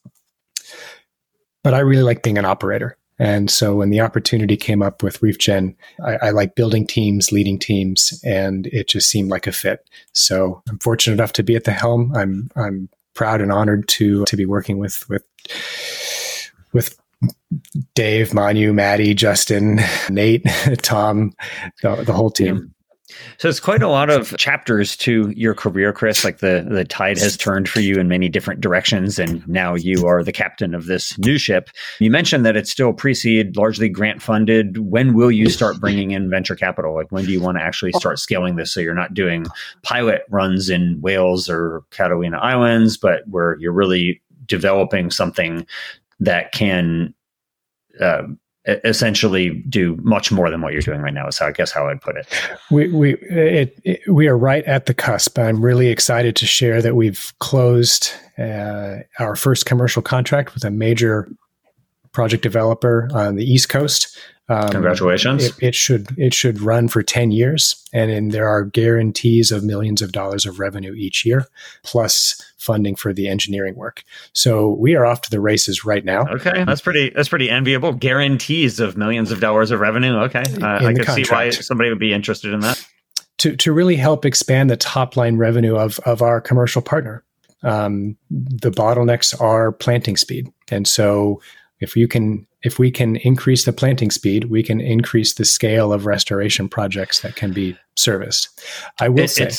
But 1.64 1.74
I 1.74 1.80
really 1.80 2.04
like 2.04 2.24
being 2.24 2.38
an 2.38 2.46
operator. 2.46 2.98
And 3.20 3.52
so 3.52 3.76
when 3.76 3.92
the 3.92 4.02
opportunity 4.02 4.58
came 4.58 4.82
up 4.82 5.04
with 5.04 5.22
ReefGen, 5.22 5.76
I, 6.04 6.16
I 6.16 6.30
like 6.32 6.56
building 6.56 6.88
teams, 6.88 7.32
leading 7.32 7.60
teams, 7.60 8.20
and 8.26 8.66
it 8.68 8.88
just 8.88 9.12
seemed 9.12 9.30
like 9.30 9.46
a 9.46 9.52
fit. 9.52 9.88
So 10.12 10.64
I'm 10.68 10.80
fortunate 10.80 11.14
enough 11.14 11.34
to 11.34 11.44
be 11.44 11.56
at 11.56 11.66
the 11.66 11.72
helm. 11.72 12.12
I'm 12.16 12.50
I'm 12.56 12.90
proud 13.14 13.42
and 13.42 13.52
honored 13.52 13.88
to 13.90 14.26
to 14.26 14.36
be 14.36 14.48
working 14.48 14.80
with 14.80 15.08
with 15.08 15.24
with 16.74 16.98
Dave, 17.94 18.34
Manu, 18.34 18.74
Maddie, 18.74 19.14
Justin, 19.14 19.80
Nate, 20.10 20.46
Tom, 20.82 21.34
the, 21.82 21.96
the 22.04 22.14
whole 22.14 22.32
team. 22.32 22.74
So 23.38 23.50
it's 23.50 23.60
quite 23.60 23.82
a 23.82 23.90
lot 23.90 24.10
of 24.10 24.36
chapters 24.38 24.96
to 24.98 25.30
your 25.32 25.54
career, 25.54 25.92
Chris. 25.94 26.24
Like 26.24 26.40
the 26.40 26.66
the 26.70 26.86
tide 26.86 27.18
has 27.18 27.36
turned 27.36 27.68
for 27.68 27.82
you 27.82 27.96
in 27.96 28.08
many 28.08 28.30
different 28.30 28.62
directions, 28.62 29.20
and 29.20 29.46
now 29.48 29.76
you 29.76 30.08
are 30.08 30.24
the 30.24 30.32
captain 30.32 30.74
of 30.74 30.86
this 30.86 31.18
new 31.18 31.38
ship. 31.38 31.70
You 32.00 32.10
mentioned 32.10 32.46
that 32.46 32.56
it's 32.56 32.72
still 32.72 32.94
pre-seed, 32.94 33.58
largely 33.58 33.90
grant 33.90 34.22
funded. 34.22 34.78
When 34.78 35.14
will 35.14 35.32
you 35.32 35.50
start 35.50 35.80
bringing 35.80 36.12
in 36.12 36.30
venture 36.30 36.56
capital? 36.56 36.96
Like 36.96 37.12
when 37.12 37.26
do 37.26 37.32
you 37.32 37.42
want 37.42 37.58
to 37.58 37.64
actually 37.64 37.92
start 37.94 38.20
scaling 38.20 38.56
this? 38.56 38.74
So 38.74 38.80
you're 38.80 38.94
not 38.94 39.14
doing 39.14 39.46
pilot 39.84 40.22
runs 40.30 40.70
in 40.70 41.00
Wales 41.02 41.50
or 41.50 41.84
Catalina 41.92 42.38
Islands, 42.38 42.98
but 42.98 43.28
where 43.28 43.58
you're 43.60 43.74
really 43.74 44.22
developing 44.46 45.12
something 45.12 45.66
that 46.22 46.52
can 46.54 47.14
uh, 48.00 48.24
essentially 48.66 49.64
do 49.68 49.98
much 50.04 50.32
more 50.32 50.50
than 50.50 50.62
what 50.62 50.72
you're 50.72 50.82
doing 50.82 51.02
right 51.02 51.14
now 51.14 51.28
is 51.28 51.40
how 51.40 51.48
I 51.48 51.52
guess 51.52 51.72
how 51.72 51.90
I'd 51.90 52.00
put 52.00 52.16
it. 52.16 52.28
We 52.70 52.88
we 52.90 53.16
it, 53.16 53.80
it, 53.84 54.02
we 54.08 54.28
are 54.28 54.38
right 54.38 54.64
at 54.66 54.86
the 54.86 54.94
cusp. 54.94 55.38
I'm 55.40 55.64
really 55.66 55.88
excited 55.88 56.36
to 56.38 56.46
share 56.46 56.82
that 56.82 56.96
we've 56.96 57.34
closed 57.40 58.12
uh, 58.38 58.98
our 59.20 59.36
first 59.36 59.66
commercial 59.66 60.02
contract 60.02 60.54
with 60.54 60.64
a 60.64 60.72
major 60.72 61.28
project 62.12 62.44
developer 62.44 63.10
on 63.14 63.36
the 63.36 63.46
East 63.46 63.70
Coast. 63.70 64.18
Um, 64.50 64.70
Congratulations! 64.70 65.46
It, 65.46 65.56
it, 65.62 65.76
should 65.76 66.08
it 66.18 66.34
should 66.34 66.60
run 66.60 66.88
for 66.88 67.02
ten 67.02 67.32
years, 67.32 67.88
and, 67.94 68.12
and 68.12 68.32
there 68.32 68.50
are 68.50 68.66
guarantees 68.66 69.52
of 69.52 69.64
millions 69.64 70.02
of 70.02 70.12
dollars 70.12 70.46
of 70.46 70.60
revenue 70.60 70.94
each 70.94 71.26
year, 71.26 71.48
plus 71.84 72.42
funding 72.58 72.96
for 72.96 73.14
the 73.14 73.30
engineering 73.30 73.76
work. 73.76 74.04
So 74.34 74.72
we 74.72 74.96
are 74.96 75.06
off 75.06 75.22
to 75.22 75.30
the 75.30 75.40
races 75.40 75.86
right 75.86 76.04
now. 76.04 76.28
Okay, 76.28 76.64
that's 76.66 76.82
pretty 76.82 77.12
that's 77.12 77.30
pretty 77.30 77.50
enviable. 77.50 77.94
Guarantees 77.94 78.80
of 78.80 78.98
millions 78.98 79.32
of 79.32 79.40
dollars 79.40 79.72
of 79.72 79.80
revenue. 79.80 80.18
Okay, 80.24 80.44
uh, 80.62 80.86
I 80.86 80.94
can 80.94 81.06
see 81.06 81.24
why 81.30 81.52
somebody 81.52 81.90
would 81.90 82.00
be 82.00 82.14
interested 82.14 82.54
in 82.54 82.60
that. 82.62 82.86
To 83.40 83.56
to 83.56 83.72
really 83.72 83.96
help 83.96 84.26
expand 84.26 84.70
the 84.70 84.78
top 84.78 85.16
line 85.16 85.38
revenue 85.38 85.78
of 85.78 86.00
of 86.00 86.22
our 86.22 86.42
commercial 86.42 86.82
partner. 86.82 87.24
Um, 87.64 88.18
the 88.30 88.72
bottlenecks 88.72 89.40
are 89.40 89.72
planting 89.72 90.18
speed, 90.18 90.52
and 90.70 90.88
so 90.88 91.42
if 91.80 91.96
you 91.96 92.08
can 92.08 92.48
if 92.64 92.78
we 92.78 92.92
can 92.92 93.16
increase 93.18 93.66
the 93.66 93.74
planting 93.74 94.12
speed, 94.12 94.46
we 94.46 94.64
can 94.64 94.80
increase 94.80 95.34
the 95.34 95.46
scale 95.46 95.92
of 95.92 96.06
restoration 96.06 96.70
projects 96.70 97.22
that 97.22 97.36
can 97.36 97.54
be 97.54 97.78
serviced. 97.96 98.62
I 99.00 99.10
will 99.10 99.24
it, 99.24 99.30
say, 99.30 99.52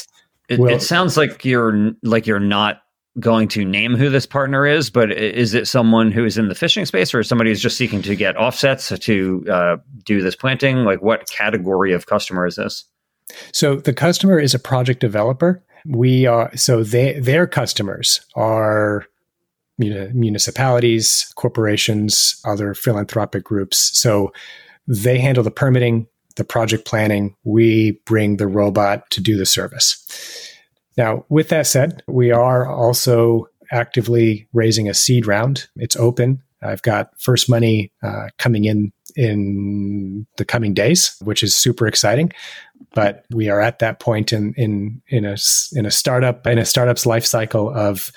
it, 0.49 0.59
well, 0.59 0.75
it, 0.75 0.83
sounds 0.83 1.17
like 1.17 1.45
you're 1.45 1.93
like 2.03 2.27
you're 2.27 2.41
not 2.41 2.83
going 3.21 3.47
to 3.47 3.65
name 3.65 3.95
who 3.95 4.09
this 4.09 4.27
partner 4.27 4.67
is, 4.67 4.89
but 4.89 5.13
is 5.13 5.53
it 5.55 5.69
someone 5.69 6.13
who 6.13 6.25
is 6.25 6.39
in 6.39 6.49
the 6.49 6.55
fishing 6.55 6.87
space, 6.87 7.13
or 7.13 7.21
is 7.21 7.29
somebody 7.29 7.51
who's 7.51 7.61
just 7.61 7.77
seeking 7.77 8.03
to 8.03 8.17
get 8.17 8.37
offsets 8.37 8.97
to 8.99 9.45
uh, 9.51 9.77
do 10.05 10.23
this 10.23 10.37
planting? 10.37 10.85
Like, 10.85 11.03
what 11.03 11.29
category 11.29 11.93
of 11.93 12.07
customer 12.07 12.47
is 12.47 12.57
this? 12.57 12.85
So 13.53 13.77
the 13.77 13.93
customer 13.93 14.39
is 14.39 14.55
a 14.55 14.59
project 14.59 15.01
developer. 15.01 15.63
We 15.87 16.27
are 16.27 16.55
so 16.57 16.85
they 16.85 17.19
their 17.19 17.47
customers 17.47 18.21
are 18.37 19.07
municipalities, 20.15 21.33
corporations, 21.37 22.41
other 22.45 22.75
philanthropic 22.75 23.45
groups. 23.45 23.91
So 23.99 24.33
they 24.87 25.19
handle 25.19 25.45
the 25.45 25.51
permitting, 25.51 26.07
the 26.37 26.45
project 26.45 26.85
planning. 26.85 27.37
We 27.45 28.01
bring 28.05 28.37
the 28.37 28.47
robot 28.47 29.11
to 29.11 29.21
do 29.21 29.37
the 29.37 29.47
service. 29.47 29.99
Now, 30.97 31.25
with 31.29 31.49
that 31.49 31.67
said, 31.67 32.03
we 32.07 32.31
are 32.31 32.69
also 32.69 33.49
actively 33.71 34.47
raising 34.53 34.89
a 34.89 34.95
seed 34.95 35.27
round. 35.27 35.69
It's 35.77 35.97
open. 35.97 36.43
I've 36.63 36.83
got 36.83 37.11
first 37.21 37.49
money 37.49 37.91
uh, 38.03 38.29
coming 38.39 38.65
in 38.65 38.93
in 39.17 40.27
the 40.37 40.45
coming 40.45 40.75
days, 40.75 41.17
which 41.23 41.43
is 41.43 41.55
super 41.55 41.87
exciting. 41.87 42.33
But 42.95 43.25
we 43.31 43.49
are 43.49 43.61
at 43.61 43.79
that 43.81 44.01
point 44.01 44.33
in 44.33 44.55
in 44.57 45.03
in 45.09 45.25
a 45.25 45.37
in 45.73 45.87
a 45.87 45.91
startup 45.91 46.47
in 46.47 46.59
a 46.59 46.65
startup's 46.65 47.07
life 47.07 47.25
cycle 47.25 47.71
of 47.75 48.11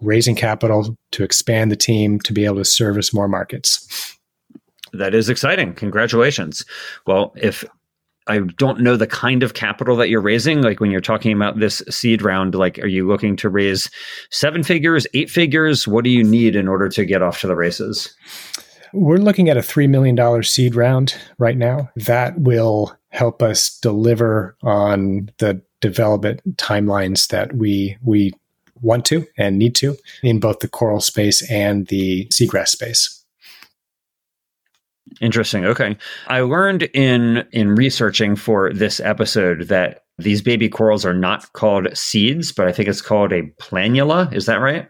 raising 0.00 0.34
capital 0.34 0.96
to 1.12 1.24
expand 1.24 1.70
the 1.70 1.76
team 1.76 2.20
to 2.20 2.32
be 2.32 2.44
able 2.44 2.56
to 2.56 2.64
service 2.64 3.12
more 3.12 3.28
markets. 3.28 4.16
That 4.92 5.14
is 5.14 5.28
exciting. 5.28 5.74
Congratulations. 5.74 6.64
Well, 7.06 7.32
if 7.36 7.64
I 8.26 8.38
don't 8.38 8.80
know 8.80 8.96
the 8.96 9.06
kind 9.08 9.42
of 9.42 9.54
capital 9.54 9.96
that 9.96 10.08
you're 10.08 10.20
raising. 10.20 10.62
Like 10.62 10.78
when 10.78 10.90
you're 10.90 11.00
talking 11.00 11.32
about 11.32 11.58
this 11.58 11.82
seed 11.90 12.22
round, 12.22 12.54
like 12.54 12.78
are 12.78 12.86
you 12.86 13.06
looking 13.06 13.34
to 13.36 13.48
raise 13.48 13.90
seven 14.30 14.62
figures, 14.62 15.06
eight 15.14 15.30
figures? 15.30 15.88
What 15.88 16.04
do 16.04 16.10
you 16.10 16.22
need 16.22 16.54
in 16.54 16.68
order 16.68 16.88
to 16.90 17.04
get 17.04 17.22
off 17.22 17.40
to 17.40 17.48
the 17.48 17.56
races? 17.56 18.14
We're 18.92 19.16
looking 19.16 19.48
at 19.48 19.56
a 19.56 19.60
$3 19.60 19.88
million 19.88 20.42
seed 20.42 20.74
round 20.74 21.16
right 21.38 21.56
now. 21.56 21.90
That 21.96 22.38
will 22.40 22.96
help 23.08 23.42
us 23.42 23.78
deliver 23.78 24.56
on 24.62 25.30
the 25.38 25.60
development 25.80 26.40
timelines 26.56 27.28
that 27.28 27.56
we, 27.56 27.96
we 28.04 28.32
want 28.82 29.04
to 29.06 29.26
and 29.38 29.58
need 29.58 29.74
to 29.76 29.96
in 30.22 30.40
both 30.40 30.60
the 30.60 30.68
coral 30.68 31.00
space 31.00 31.48
and 31.50 31.86
the 31.88 32.26
seagrass 32.28 32.68
space. 32.68 33.24
Interesting. 35.20 35.64
Okay. 35.64 35.96
I 36.28 36.40
learned 36.40 36.84
in 36.94 37.44
in 37.52 37.74
researching 37.74 38.36
for 38.36 38.72
this 38.72 39.00
episode 39.00 39.68
that 39.68 40.04
these 40.18 40.42
baby 40.42 40.68
corals 40.68 41.04
are 41.04 41.14
not 41.14 41.52
called 41.52 41.96
seeds, 41.96 42.52
but 42.52 42.68
I 42.68 42.72
think 42.72 42.88
it's 42.88 43.02
called 43.02 43.32
a 43.32 43.42
planula. 43.60 44.32
Is 44.32 44.46
that 44.46 44.56
right? 44.56 44.88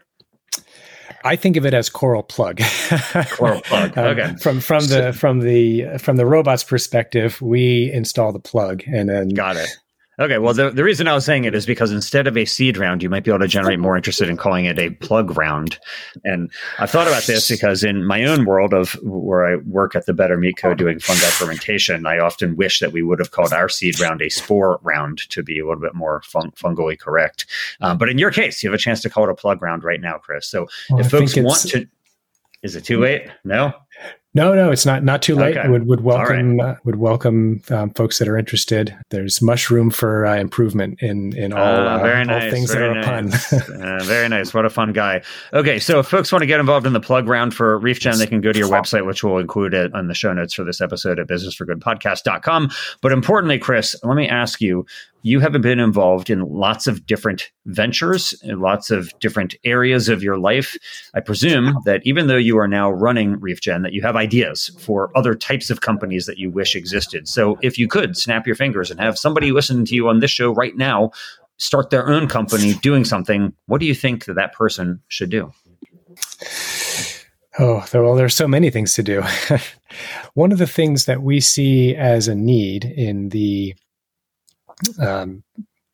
I 1.23 1.35
think 1.35 1.57
of 1.57 1.65
it 1.65 1.73
as 1.73 1.89
coral 1.89 2.23
plug. 2.23 2.61
coral 3.31 3.61
plug. 3.61 3.97
Um, 3.97 4.05
okay. 4.05 4.21
Um, 4.21 4.37
from 4.37 4.59
from 4.59 4.87
the 4.87 5.13
from 5.13 5.39
the 5.39 5.97
from 5.97 6.17
the 6.17 6.25
robot's 6.25 6.63
perspective, 6.63 7.41
we 7.41 7.91
install 7.91 8.31
the 8.31 8.39
plug 8.39 8.83
and 8.87 9.09
then 9.09 9.29
got 9.29 9.57
it. 9.57 9.69
Okay, 10.21 10.37
well, 10.37 10.53
the, 10.53 10.69
the 10.69 10.83
reason 10.83 11.07
I 11.07 11.15
was 11.15 11.25
saying 11.25 11.45
it 11.45 11.55
is 11.55 11.65
because 11.65 11.91
instead 11.91 12.27
of 12.27 12.37
a 12.37 12.45
seed 12.45 12.77
round, 12.77 13.01
you 13.01 13.09
might 13.09 13.23
be 13.23 13.31
able 13.31 13.39
to 13.39 13.47
generate 13.47 13.79
more 13.79 13.97
interested 13.97 14.29
in 14.29 14.37
calling 14.37 14.65
it 14.65 14.77
a 14.77 14.91
plug 14.91 15.35
round. 15.35 15.79
And 16.23 16.51
I've 16.77 16.91
thought 16.91 17.07
about 17.07 17.23
this 17.23 17.49
because 17.49 17.83
in 17.83 18.05
my 18.05 18.23
own 18.25 18.45
world 18.45 18.71
of 18.71 18.91
where 19.01 19.47
I 19.47 19.55
work 19.55 19.95
at 19.95 20.05
the 20.05 20.13
Better 20.13 20.37
Meat 20.37 20.57
Co. 20.57 20.75
doing 20.75 20.99
fungi 20.99 21.25
fermentation, 21.25 22.05
I 22.05 22.19
often 22.19 22.55
wish 22.55 22.81
that 22.81 22.91
we 22.91 23.01
would 23.01 23.17
have 23.17 23.31
called 23.31 23.51
our 23.51 23.67
seed 23.67 23.99
round 23.99 24.21
a 24.21 24.29
spore 24.29 24.79
round 24.83 25.27
to 25.31 25.41
be 25.41 25.57
a 25.57 25.65
little 25.65 25.81
bit 25.81 25.95
more 25.95 26.21
fung- 26.21 26.51
fungally 26.51 26.99
correct. 26.99 27.47
Um, 27.81 27.97
but 27.97 28.07
in 28.07 28.19
your 28.19 28.29
case, 28.29 28.61
you 28.61 28.69
have 28.69 28.75
a 28.75 28.81
chance 28.81 29.01
to 29.01 29.09
call 29.09 29.23
it 29.23 29.31
a 29.31 29.35
plug 29.35 29.59
round 29.63 29.83
right 29.83 30.01
now, 30.01 30.19
Chris. 30.19 30.45
So 30.45 30.67
well, 30.91 30.99
if 30.99 31.07
I 31.07 31.09
folks 31.09 31.35
want 31.35 31.61
to, 31.69 31.87
is 32.61 32.75
it 32.75 32.85
too 32.85 32.99
late? 32.99 33.23
No. 33.43 33.73
No, 34.33 34.53
no, 34.53 34.71
it's 34.71 34.85
not 34.85 35.03
not 35.03 35.21
too 35.21 35.35
late. 35.35 35.57
Okay. 35.57 35.67
Would 35.67 35.87
would 35.87 36.01
welcome 36.01 36.57
right. 36.57 36.69
uh, 36.69 36.75
would 36.85 36.95
welcome 36.95 37.61
um, 37.69 37.89
folks 37.89 38.17
that 38.19 38.29
are 38.29 38.37
interested. 38.37 38.95
There's 39.09 39.41
much 39.41 39.69
room 39.69 39.91
for 39.91 40.25
uh, 40.25 40.37
improvement 40.37 41.01
in 41.01 41.35
in 41.35 41.51
all, 41.51 41.59
uh, 41.59 41.97
very 41.97 42.23
nice, 42.23 42.45
all 42.45 42.51
things 42.51 42.71
that 42.71 42.81
are 42.81 42.93
nice. 42.93 43.51
a 43.51 43.59
pun. 43.59 43.81
Uh, 43.81 44.03
very 44.03 44.29
nice. 44.29 44.53
What 44.53 44.65
a 44.65 44.69
fun 44.69 44.93
guy. 44.93 45.21
Okay, 45.51 45.79
so 45.79 45.99
if 45.99 46.07
folks 46.07 46.31
want 46.31 46.43
to 46.43 46.45
get 46.45 46.61
involved 46.61 46.85
in 46.85 46.93
the 46.93 47.01
plug 47.01 47.27
round 47.27 47.53
for 47.53 47.77
ReefGen, 47.81 48.19
they 48.19 48.27
can 48.27 48.39
go 48.39 48.53
to 48.53 48.59
your 48.59 48.69
website, 48.69 49.05
which 49.05 49.21
we'll 49.21 49.37
include 49.37 49.73
it 49.73 49.93
on 49.93 50.07
the 50.07 50.13
show 50.13 50.31
notes 50.31 50.53
for 50.53 50.63
this 50.63 50.79
episode 50.79 51.19
at 51.19 51.27
businessforgoodpodcast.com. 51.27 52.71
But 53.01 53.11
importantly, 53.11 53.59
Chris, 53.59 53.97
let 54.03 54.15
me 54.15 54.29
ask 54.29 54.61
you: 54.61 54.85
you 55.23 55.39
have 55.39 55.53
been 55.53 55.79
involved 55.79 56.29
in 56.29 56.41
lots 56.41 56.87
of 56.87 57.05
different 57.05 57.51
ventures 57.65 58.33
in 58.43 58.59
lots 58.59 58.89
of 58.89 59.11
different 59.19 59.55
areas 59.63 60.09
of 60.09 60.23
your 60.23 60.37
life. 60.37 60.77
I 61.13 61.19
presume 61.19 61.77
that 61.85 62.01
even 62.05 62.27
though 62.27 62.37
you 62.37 62.57
are 62.57 62.67
now 62.67 62.91
running 62.91 63.37
ReefGen, 63.39 63.83
that 63.83 63.93
you 63.93 64.01
have 64.01 64.15
ideas 64.15 64.71
for 64.79 65.15
other 65.15 65.35
types 65.35 65.69
of 65.69 65.81
companies 65.81 66.25
that 66.25 66.37
you 66.37 66.49
wish 66.49 66.75
existed. 66.75 67.27
So 67.27 67.57
if 67.61 67.77
you 67.77 67.87
could 67.87 68.17
snap 68.17 68.47
your 68.47 68.55
fingers 68.55 68.89
and 68.89 68.99
have 68.99 69.17
somebody 69.17 69.51
listen 69.51 69.85
to 69.85 69.95
you 69.95 70.07
on 70.07 70.19
this 70.19 70.31
show 70.31 70.53
right 70.53 70.75
now, 70.75 71.11
start 71.57 71.91
their 71.91 72.07
own 72.07 72.27
company 72.27 72.73
doing 72.75 73.05
something, 73.05 73.53
what 73.67 73.79
do 73.79 73.85
you 73.85 73.95
think 73.95 74.25
that 74.25 74.33
that 74.33 74.53
person 74.53 75.01
should 75.07 75.29
do? 75.29 75.51
Oh, 77.59 77.85
well, 77.93 78.15
there's 78.15 78.35
so 78.35 78.47
many 78.47 78.69
things 78.69 78.93
to 78.93 79.03
do. 79.03 79.23
One 80.33 80.51
of 80.51 80.57
the 80.57 80.67
things 80.67 81.05
that 81.05 81.21
we 81.21 81.39
see 81.39 81.95
as 81.95 82.27
a 82.27 82.35
need 82.35 82.85
in 82.85 83.29
the 83.29 83.75
um, 84.99 85.43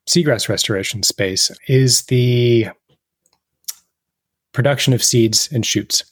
seagrass 0.08 0.50
restoration 0.50 1.04
space 1.04 1.52
is 1.68 2.04
the 2.06 2.68
production 4.54 4.94
of 4.94 5.04
seeds 5.04 5.50
and 5.52 5.66
shoots. 5.66 6.04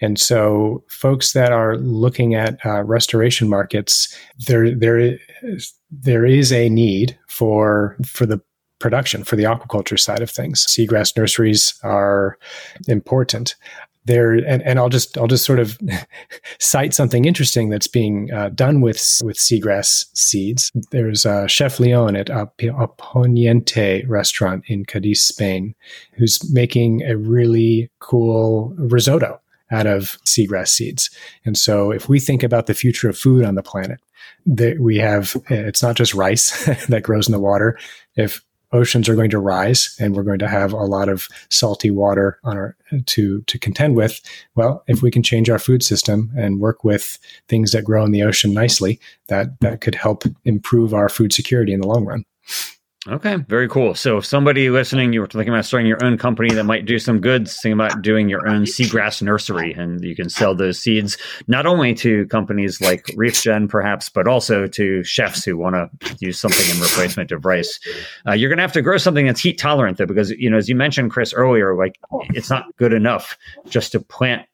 And 0.00 0.18
so, 0.18 0.84
folks 0.88 1.32
that 1.32 1.52
are 1.52 1.76
looking 1.76 2.34
at 2.34 2.64
uh, 2.64 2.82
restoration 2.82 3.48
markets, 3.48 4.14
there 4.46 4.70
there 4.74 4.98
is, 5.42 5.74
there 5.90 6.24
is 6.24 6.52
a 6.52 6.68
need 6.68 7.18
for 7.28 7.96
for 8.04 8.24
the 8.24 8.40
production 8.78 9.24
for 9.24 9.34
the 9.34 9.42
aquaculture 9.42 9.98
side 9.98 10.22
of 10.22 10.30
things. 10.30 10.64
Seagrass 10.66 11.16
nurseries 11.16 11.74
are 11.82 12.38
important 12.86 13.56
there 14.08 14.32
and, 14.32 14.62
and 14.62 14.80
i'll 14.80 14.88
just 14.88 15.16
i'll 15.16 15.28
just 15.28 15.44
sort 15.44 15.60
of 15.60 15.78
cite 16.58 16.92
something 16.92 17.24
interesting 17.24 17.68
that's 17.68 17.86
being 17.86 18.32
uh, 18.32 18.48
done 18.50 18.80
with 18.80 19.20
with 19.22 19.36
seagrass 19.36 20.06
seeds. 20.14 20.72
There's 20.90 21.26
uh, 21.26 21.46
chef 21.46 21.78
leon 21.80 22.16
at 22.16 22.28
a, 22.28 22.50
Aponiente 22.58 24.08
restaurant 24.08 24.64
in 24.66 24.84
cadiz 24.84 25.20
spain 25.20 25.74
who's 26.14 26.52
making 26.52 27.02
a 27.02 27.16
really 27.16 27.90
cool 28.00 28.74
risotto 28.76 29.40
out 29.70 29.86
of 29.86 30.18
seagrass 30.24 30.68
seeds. 30.68 31.10
And 31.44 31.56
so 31.56 31.90
if 31.90 32.08
we 32.08 32.18
think 32.18 32.42
about 32.42 32.66
the 32.66 32.74
future 32.74 33.08
of 33.08 33.18
food 33.18 33.44
on 33.44 33.54
the 33.54 33.62
planet 33.62 34.00
that 34.46 34.80
we 34.80 34.96
have 34.96 35.36
it's 35.50 35.82
not 35.82 35.94
just 35.94 36.14
rice 36.14 36.64
that 36.86 37.02
grows 37.02 37.28
in 37.28 37.32
the 37.32 37.40
water. 37.40 37.78
If 38.16 38.42
oceans 38.72 39.08
are 39.08 39.14
going 39.14 39.30
to 39.30 39.38
rise 39.38 39.96
and 39.98 40.14
we're 40.14 40.22
going 40.22 40.38
to 40.38 40.48
have 40.48 40.72
a 40.72 40.76
lot 40.76 41.08
of 41.08 41.28
salty 41.50 41.90
water 41.90 42.38
on 42.44 42.56
our 42.56 42.76
to 43.06 43.42
to 43.42 43.58
contend 43.58 43.96
with. 43.96 44.20
Well 44.54 44.84
if 44.86 45.02
we 45.02 45.10
can 45.10 45.22
change 45.22 45.50
our 45.50 45.58
food 45.58 45.82
system 45.82 46.30
and 46.36 46.60
work 46.60 46.84
with 46.84 47.18
things 47.48 47.72
that 47.72 47.84
grow 47.84 48.04
in 48.04 48.12
the 48.12 48.22
ocean 48.22 48.52
nicely 48.52 49.00
that 49.28 49.60
that 49.60 49.80
could 49.80 49.94
help 49.94 50.24
improve 50.44 50.94
our 50.94 51.08
food 51.08 51.32
security 51.32 51.72
in 51.72 51.80
the 51.80 51.88
long 51.88 52.04
run 52.04 52.24
Okay, 53.06 53.36
very 53.48 53.68
cool. 53.68 53.94
So, 53.94 54.18
if 54.18 54.26
somebody 54.26 54.70
listening, 54.70 55.12
you 55.12 55.20
were 55.20 55.28
thinking 55.28 55.50
about 55.50 55.64
starting 55.64 55.86
your 55.86 56.04
own 56.04 56.18
company 56.18 56.52
that 56.54 56.64
might 56.64 56.84
do 56.84 56.98
some 56.98 57.20
good, 57.20 57.48
think 57.48 57.72
about 57.72 58.02
doing 58.02 58.28
your 58.28 58.48
own 58.48 58.64
seagrass 58.64 59.22
nursery, 59.22 59.72
and 59.72 60.02
you 60.02 60.16
can 60.16 60.28
sell 60.28 60.52
those 60.52 60.80
seeds 60.80 61.16
not 61.46 61.64
only 61.64 61.94
to 61.94 62.26
companies 62.26 62.80
like 62.80 63.04
ReefGen, 63.16 63.68
perhaps, 63.68 64.08
but 64.08 64.26
also 64.26 64.66
to 64.66 65.04
chefs 65.04 65.44
who 65.44 65.56
want 65.56 65.76
to 65.76 66.16
use 66.18 66.40
something 66.40 66.68
in 66.74 66.82
replacement 66.82 67.30
of 67.30 67.44
rice. 67.44 67.78
Uh, 68.26 68.32
you're 68.32 68.50
going 68.50 68.58
to 68.58 68.62
have 68.62 68.72
to 68.72 68.82
grow 68.82 68.98
something 68.98 69.26
that's 69.26 69.40
heat 69.40 69.58
tolerant, 69.58 69.98
though, 69.98 70.06
because 70.06 70.30
you 70.32 70.50
know, 70.50 70.56
as 70.56 70.68
you 70.68 70.74
mentioned, 70.74 71.12
Chris 71.12 71.32
earlier, 71.32 71.76
like 71.76 72.00
it's 72.30 72.50
not 72.50 72.64
good 72.78 72.92
enough 72.92 73.38
just 73.68 73.92
to 73.92 74.00
plant 74.00 74.47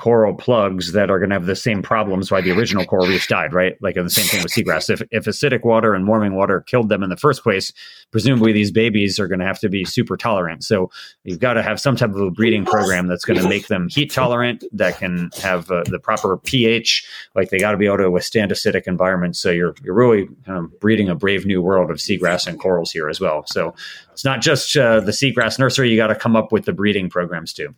coral 0.00 0.32
plugs 0.32 0.92
that 0.92 1.10
are 1.10 1.18
going 1.18 1.28
to 1.28 1.34
have 1.34 1.44
the 1.44 1.54
same 1.54 1.82
problems 1.82 2.30
why 2.30 2.40
the 2.40 2.50
original 2.50 2.86
coral 2.86 3.06
reefs 3.06 3.26
died, 3.26 3.52
right? 3.52 3.76
Like 3.82 3.96
the 3.96 4.08
same 4.08 4.24
thing 4.24 4.42
with 4.42 4.50
seagrass. 4.50 4.88
If, 4.88 5.02
if 5.10 5.26
acidic 5.26 5.62
water 5.62 5.92
and 5.92 6.08
warming 6.08 6.34
water 6.34 6.62
killed 6.62 6.88
them 6.88 7.02
in 7.02 7.10
the 7.10 7.18
first 7.18 7.42
place, 7.42 7.70
presumably 8.10 8.50
these 8.50 8.70
babies 8.70 9.20
are 9.20 9.28
going 9.28 9.40
to 9.40 9.44
have 9.44 9.58
to 9.58 9.68
be 9.68 9.84
super 9.84 10.16
tolerant. 10.16 10.64
So 10.64 10.90
you've 11.24 11.38
got 11.38 11.52
to 11.52 11.62
have 11.62 11.78
some 11.78 11.96
type 11.96 12.08
of 12.10 12.16
a 12.16 12.30
breeding 12.30 12.64
program 12.64 13.08
that's 13.08 13.26
going 13.26 13.38
to 13.40 13.46
make 13.46 13.66
them 13.66 13.88
heat 13.90 14.10
tolerant, 14.10 14.64
that 14.72 14.96
can 14.96 15.28
have 15.42 15.70
uh, 15.70 15.84
the 15.84 15.98
proper 15.98 16.38
pH. 16.38 17.06
Like 17.34 17.50
they 17.50 17.58
got 17.58 17.72
to 17.72 17.76
be 17.76 17.84
able 17.84 17.98
to 17.98 18.10
withstand 18.10 18.52
acidic 18.52 18.84
environments. 18.86 19.38
So 19.38 19.50
you're 19.50 19.74
you're 19.84 19.94
really 19.94 20.28
of 20.46 20.80
breeding 20.80 21.10
a 21.10 21.14
brave 21.14 21.44
new 21.44 21.60
world 21.60 21.90
of 21.90 21.98
seagrass 21.98 22.46
and 22.46 22.58
corals 22.58 22.90
here 22.90 23.10
as 23.10 23.20
well. 23.20 23.44
So 23.48 23.74
it's 24.12 24.24
not 24.24 24.40
just 24.40 24.74
uh, 24.78 25.00
the 25.00 25.12
seagrass 25.12 25.58
nursery. 25.58 25.90
You 25.90 25.98
got 25.98 26.06
to 26.06 26.14
come 26.14 26.36
up 26.36 26.52
with 26.52 26.64
the 26.64 26.72
breeding 26.72 27.10
programs 27.10 27.52
too. 27.52 27.74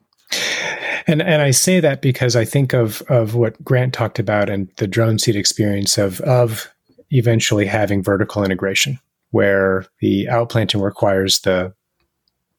And 1.07 1.23
and 1.23 1.43
I 1.43 1.51
say 1.51 1.81
that 1.81 2.03
because 2.03 2.37
I 2.37 2.45
think 2.45 2.73
of 2.73 3.03
of 3.09 3.35
what 3.35 3.63
Grant 3.65 3.93
talked 3.95 4.19
about 4.19 4.49
and 4.49 4.69
the 4.77 4.89
DroneSeed 4.89 5.35
experience 5.35 5.99
of 5.99 6.21
of 6.23 6.73
eventually 7.11 7.67
having 7.67 8.03
vertical 8.03 8.45
integration 8.45 8.99
where 9.31 9.87
the 10.01 10.27
outplanting 10.31 10.83
requires 10.83 11.41
the 11.41 11.73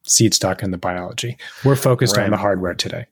seed 0.05 0.33
stock 0.33 0.61
and 0.61 0.73
the 0.73 0.77
biology. 0.77 1.37
We're 1.63 1.75
focused 1.75 2.17
right. 2.17 2.25
on 2.25 2.31
the 2.31 2.37
hardware 2.37 2.73
today. 2.73 3.07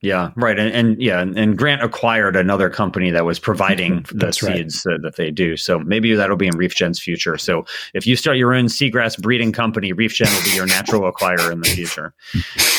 Yeah, 0.00 0.30
right. 0.36 0.56
And, 0.56 0.72
and 0.72 1.02
yeah, 1.02 1.20
and 1.20 1.58
Grant 1.58 1.82
acquired 1.82 2.36
another 2.36 2.70
company 2.70 3.10
that 3.10 3.24
was 3.24 3.40
providing 3.40 4.06
the 4.12 4.30
seeds 4.30 4.84
right. 4.86 4.94
that, 4.94 5.02
that, 5.02 5.16
they 5.16 5.32
do. 5.32 5.56
So 5.56 5.80
maybe 5.80 6.14
that'll 6.14 6.36
be 6.36 6.46
in 6.46 6.54
ReefGen's 6.54 7.00
future. 7.00 7.36
So 7.36 7.64
if 7.94 8.06
you 8.06 8.14
start 8.14 8.36
your 8.36 8.54
own 8.54 8.66
seagrass 8.66 9.20
breeding 9.20 9.50
company, 9.50 9.92
ReefGen 9.92 10.32
will 10.32 10.44
be 10.44 10.54
your 10.54 10.66
natural 10.66 11.10
acquirer 11.10 11.50
in 11.50 11.60
the 11.62 11.68
future. 11.68 12.14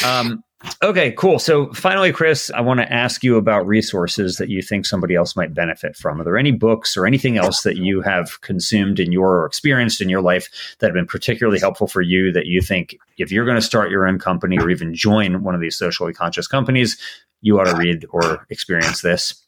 Um, 0.05 0.43
Okay, 0.83 1.13
cool. 1.13 1.39
So 1.39 1.71
finally, 1.73 2.11
Chris, 2.11 2.51
I 2.51 2.59
want 2.59 2.81
to 2.81 2.91
ask 2.91 3.23
you 3.23 3.37
about 3.37 3.65
resources 3.65 4.37
that 4.37 4.49
you 4.49 4.61
think 4.61 4.85
somebody 4.85 5.15
else 5.15 5.35
might 5.35 5.53
benefit 5.53 5.95
from. 5.95 6.19
Are 6.19 6.23
there 6.23 6.37
any 6.37 6.51
books 6.51 6.97
or 6.97 7.05
anything 7.05 7.37
else 7.37 7.63
that 7.63 7.77
you 7.77 8.01
have 8.01 8.41
consumed 8.41 8.99
in 8.99 9.11
your 9.11 9.39
or 9.39 9.45
experienced 9.45 10.01
in 10.01 10.09
your 10.09 10.21
life 10.21 10.49
that 10.79 10.87
have 10.87 10.93
been 10.93 11.05
particularly 11.05 11.59
helpful 11.59 11.87
for 11.87 12.01
you 12.01 12.31
that 12.33 12.45
you 12.45 12.61
think 12.61 12.97
if 13.17 13.31
you're 13.31 13.45
going 13.45 13.55
to 13.55 13.61
start 13.61 13.89
your 13.89 14.05
own 14.05 14.19
company 14.19 14.57
or 14.57 14.69
even 14.69 14.93
join 14.93 15.43
one 15.43 15.55
of 15.55 15.61
these 15.61 15.77
socially 15.77 16.13
conscious 16.13 16.47
companies, 16.47 16.97
you 17.41 17.57
ought 17.59 17.65
to 17.65 17.77
read 17.77 18.05
or 18.09 18.45
experience 18.49 19.01
this? 19.01 19.41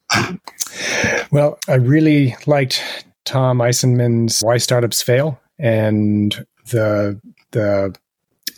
Well, 1.31 1.59
I 1.67 1.75
really 1.75 2.35
liked 2.45 3.05
Tom 3.25 3.61
Eisenmann's 3.61 4.41
Why 4.41 4.57
Startups 4.57 5.01
Fail 5.01 5.39
and 5.59 6.45
the 6.69 7.19
the 7.51 7.95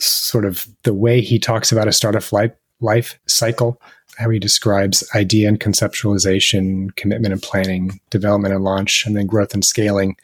sort 0.05 0.45
of 0.45 0.67
the 0.83 0.93
way 0.93 1.21
he 1.21 1.39
talks 1.39 1.71
about 1.71 1.87
a 1.87 1.93
startup 1.93 2.31
life, 2.31 2.51
life 2.79 3.19
cycle, 3.27 3.81
how 4.17 4.29
he 4.29 4.39
describes 4.39 5.07
idea 5.15 5.47
and 5.47 5.59
conceptualization, 5.59 6.95
commitment 6.95 7.33
and 7.33 7.41
planning, 7.41 7.99
development 8.09 8.53
and 8.53 8.63
launch, 8.63 9.05
and 9.05 9.15
then 9.15 9.25
growth 9.25 9.53
and 9.53 9.65
scaling. 9.65 10.15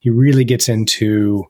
He 0.00 0.10
really 0.10 0.44
gets 0.44 0.68
into 0.68 1.44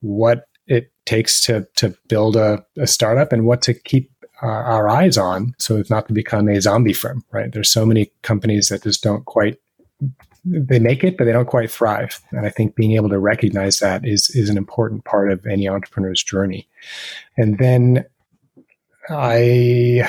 what 0.00 0.46
it 0.66 0.92
takes 1.06 1.40
to 1.42 1.66
to 1.76 1.96
build 2.08 2.36
a, 2.36 2.64
a 2.76 2.86
startup 2.86 3.32
and 3.32 3.46
what 3.46 3.62
to 3.62 3.74
keep 3.74 4.10
our, 4.42 4.64
our 4.64 4.88
eyes 4.88 5.16
on 5.16 5.54
so 5.58 5.78
as 5.78 5.90
not 5.90 6.06
to 6.08 6.12
become 6.12 6.48
a 6.48 6.60
zombie 6.60 6.92
firm, 6.92 7.24
right? 7.32 7.52
There's 7.52 7.70
so 7.70 7.86
many 7.86 8.12
companies 8.22 8.68
that 8.68 8.82
just 8.82 9.02
don't 9.02 9.24
quite 9.24 9.58
they 10.50 10.78
make 10.78 11.04
it, 11.04 11.16
but 11.16 11.24
they 11.24 11.32
don't 11.32 11.46
quite 11.46 11.70
thrive. 11.70 12.20
And 12.30 12.46
I 12.46 12.50
think 12.50 12.74
being 12.74 12.92
able 12.92 13.08
to 13.10 13.18
recognize 13.18 13.80
that 13.80 14.06
is 14.06 14.30
is 14.30 14.48
an 14.48 14.56
important 14.56 15.04
part 15.04 15.30
of 15.30 15.46
any 15.46 15.68
entrepreneur's 15.68 16.22
journey. 16.22 16.68
And 17.36 17.58
then 17.58 18.04
I 19.08 20.08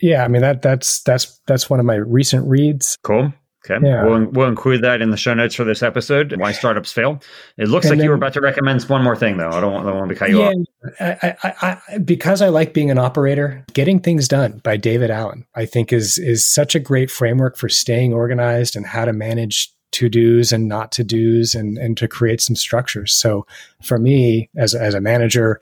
yeah, 0.00 0.24
I 0.24 0.28
mean 0.28 0.42
that 0.42 0.62
that's 0.62 1.02
that's 1.02 1.40
that's 1.46 1.70
one 1.70 1.80
of 1.80 1.86
my 1.86 1.96
recent 1.96 2.46
reads. 2.48 2.98
Cool. 3.02 3.32
Okay. 3.68 3.86
Yeah. 3.86 4.04
We'll, 4.04 4.26
we'll 4.26 4.48
include 4.48 4.82
that 4.82 5.00
in 5.00 5.10
the 5.10 5.16
show 5.16 5.32
notes 5.32 5.54
for 5.54 5.64
this 5.64 5.82
episode. 5.82 6.34
Why 6.36 6.52
startups 6.52 6.92
fail. 6.92 7.20
It 7.56 7.68
looks 7.68 7.86
and 7.86 7.92
like 7.92 7.98
then, 7.98 8.04
you 8.04 8.10
were 8.10 8.16
about 8.16 8.34
to 8.34 8.40
recommend 8.40 8.82
one 8.84 9.02
more 9.02 9.16
thing, 9.16 9.38
though. 9.38 9.48
I 9.48 9.60
don't 9.60 9.72
want, 9.72 9.86
I 9.86 9.90
don't 9.90 9.98
want 10.00 10.08
to 10.10 10.14
cut 10.14 10.28
you 10.28 10.40
yeah, 10.40 10.48
off. 10.48 10.54
I, 11.00 11.36
I, 11.42 11.78
I, 11.88 11.98
because 11.98 12.42
I 12.42 12.48
like 12.48 12.74
being 12.74 12.90
an 12.90 12.98
operator, 12.98 13.64
getting 13.72 14.00
things 14.00 14.28
done 14.28 14.60
by 14.62 14.76
David 14.76 15.10
Allen, 15.10 15.46
I 15.54 15.64
think 15.64 15.92
is 15.92 16.18
is 16.18 16.46
such 16.46 16.74
a 16.74 16.80
great 16.80 17.10
framework 17.10 17.56
for 17.56 17.70
staying 17.70 18.12
organized 18.12 18.76
and 18.76 18.84
how 18.84 19.06
to 19.06 19.12
manage 19.12 19.72
to 19.94 20.08
dos 20.08 20.52
and 20.52 20.68
not 20.68 20.92
to 20.92 21.04
dos 21.04 21.54
and, 21.54 21.78
and 21.78 21.96
to 21.96 22.06
create 22.06 22.40
some 22.40 22.56
structures. 22.56 23.12
So 23.12 23.46
for 23.82 23.98
me 23.98 24.50
as, 24.56 24.74
as 24.74 24.94
a 24.94 25.00
manager, 25.00 25.60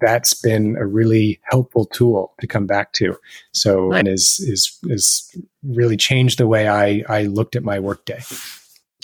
that's 0.00 0.34
been 0.34 0.76
a 0.76 0.86
really 0.86 1.40
helpful 1.44 1.86
tool 1.86 2.34
to 2.40 2.46
come 2.46 2.66
back 2.66 2.92
to. 2.94 3.16
So 3.52 3.88
nice. 3.88 3.98
and 3.98 4.08
is, 4.08 4.40
is, 4.40 4.78
is 4.84 5.36
really 5.62 5.96
changed 5.96 6.38
the 6.38 6.46
way 6.46 6.68
I, 6.68 7.02
I 7.08 7.24
looked 7.24 7.56
at 7.56 7.64
my 7.64 7.78
workday. 7.80 8.20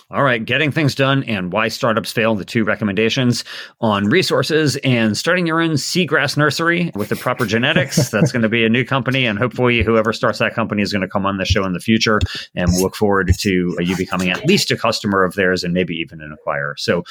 All 0.09 0.23
right, 0.23 0.45
getting 0.45 0.71
things 0.71 0.95
done 0.95 1.25
and 1.25 1.53
why 1.53 1.67
startups 1.67 2.13
fail, 2.13 2.37
the 2.37 2.45
two 2.45 2.63
recommendations 2.63 3.43
on 3.81 4.05
resources 4.05 4.77
and 4.85 5.19
starting 5.19 5.49
your 5.49 5.61
own 5.61 5.73
seagrass 5.73 6.37
nursery 6.37 6.93
with 6.95 7.09
the 7.09 7.17
proper 7.17 7.45
genetics. 7.45 7.97
That's 8.11 8.31
going 8.31 8.43
to 8.43 8.49
be 8.49 8.65
a 8.65 8.69
new 8.69 8.85
company. 8.85 9.27
And 9.27 9.37
hopefully, 9.37 9.83
whoever 9.83 10.13
starts 10.13 10.39
that 10.39 10.55
company 10.55 10.83
is 10.83 10.93
going 10.93 11.03
to 11.03 11.09
come 11.09 11.27
on 11.27 11.39
the 11.39 11.45
show 11.45 11.65
in 11.65 11.73
the 11.73 11.81
future. 11.81 12.21
And 12.55 12.69
we'll 12.71 12.83
look 12.83 12.95
forward 12.95 13.33
to 13.37 13.77
uh, 13.81 13.83
you 13.83 13.97
becoming 13.97 14.31
at 14.31 14.47
least 14.47 14.71
a 14.71 14.77
customer 14.77 15.25
of 15.25 15.35
theirs 15.35 15.65
and 15.65 15.75
maybe 15.75 15.97
even 15.97 16.21
an 16.21 16.37
acquirer. 16.37 16.79
So, 16.79 17.03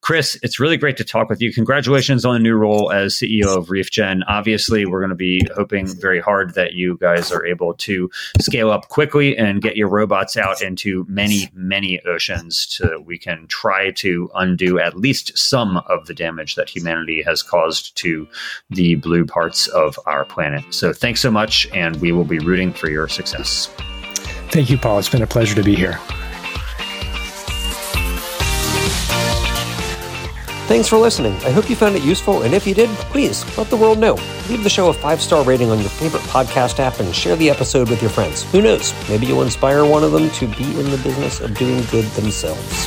Chris, 0.00 0.38
it's 0.42 0.58
really 0.58 0.78
great 0.78 0.96
to 0.96 1.04
talk 1.04 1.28
with 1.28 1.42
you. 1.42 1.52
Congratulations 1.52 2.24
on 2.24 2.32
the 2.32 2.40
new 2.40 2.54
role 2.54 2.90
as 2.90 3.16
CEO 3.16 3.58
of 3.58 3.66
ReefGen. 3.68 4.22
Obviously, 4.26 4.86
we're 4.86 5.00
going 5.00 5.10
to 5.10 5.14
be 5.14 5.46
hoping 5.54 5.86
very 6.00 6.20
hard 6.20 6.54
that 6.54 6.72
you 6.72 6.96
guys 6.96 7.30
are 7.30 7.44
able 7.44 7.74
to 7.74 8.08
scale 8.40 8.70
up 8.70 8.88
quickly 8.88 9.36
and 9.36 9.60
get 9.60 9.76
your 9.76 9.88
robots 9.88 10.38
out 10.38 10.62
into 10.62 11.04
many, 11.10 11.50
many 11.52 12.00
oceans 12.06 12.37
so 12.50 13.00
we 13.00 13.18
can 13.18 13.46
try 13.48 13.90
to 13.92 14.30
undo 14.34 14.78
at 14.78 14.96
least 14.96 15.36
some 15.36 15.78
of 15.88 16.06
the 16.06 16.14
damage 16.14 16.54
that 16.54 16.68
humanity 16.68 17.22
has 17.22 17.42
caused 17.42 17.96
to 17.96 18.28
the 18.70 18.94
blue 18.96 19.24
parts 19.24 19.68
of 19.68 19.98
our 20.06 20.24
planet. 20.24 20.64
So, 20.70 20.92
thanks 20.92 21.20
so 21.20 21.30
much, 21.30 21.68
and 21.72 21.96
we 21.96 22.12
will 22.12 22.24
be 22.24 22.38
rooting 22.38 22.72
for 22.72 22.88
your 22.88 23.08
success. 23.08 23.66
Thank 24.50 24.70
you, 24.70 24.78
Paul. 24.78 24.98
It's 24.98 25.08
been 25.08 25.22
a 25.22 25.26
pleasure 25.26 25.54
to 25.54 25.62
be 25.62 25.74
here. 25.74 25.98
Thanks 30.68 30.86
for 30.86 30.98
listening. 30.98 31.32
I 31.46 31.50
hope 31.50 31.70
you 31.70 31.76
found 31.76 31.96
it 31.96 32.02
useful, 32.02 32.42
and 32.42 32.52
if 32.52 32.66
you 32.66 32.74
did, 32.74 32.90
please 33.10 33.42
let 33.56 33.70
the 33.70 33.76
world 33.76 33.98
know. 33.98 34.16
Leave 34.50 34.62
the 34.62 34.68
show 34.68 34.90
a 34.90 34.92
five 34.92 35.22
star 35.22 35.42
rating 35.42 35.70
on 35.70 35.78
your 35.78 35.88
favorite 35.88 36.22
podcast 36.24 36.78
app 36.78 37.00
and 37.00 37.14
share 37.14 37.36
the 37.36 37.48
episode 37.48 37.88
with 37.88 38.02
your 38.02 38.10
friends. 38.10 38.42
Who 38.52 38.60
knows? 38.60 38.92
Maybe 39.08 39.24
you'll 39.24 39.40
inspire 39.40 39.86
one 39.86 40.04
of 40.04 40.12
them 40.12 40.28
to 40.28 40.46
be 40.46 40.78
in 40.78 40.90
the 40.90 41.00
business 41.02 41.40
of 41.40 41.56
doing 41.56 41.82
good 41.90 42.04
themselves. 42.08 42.86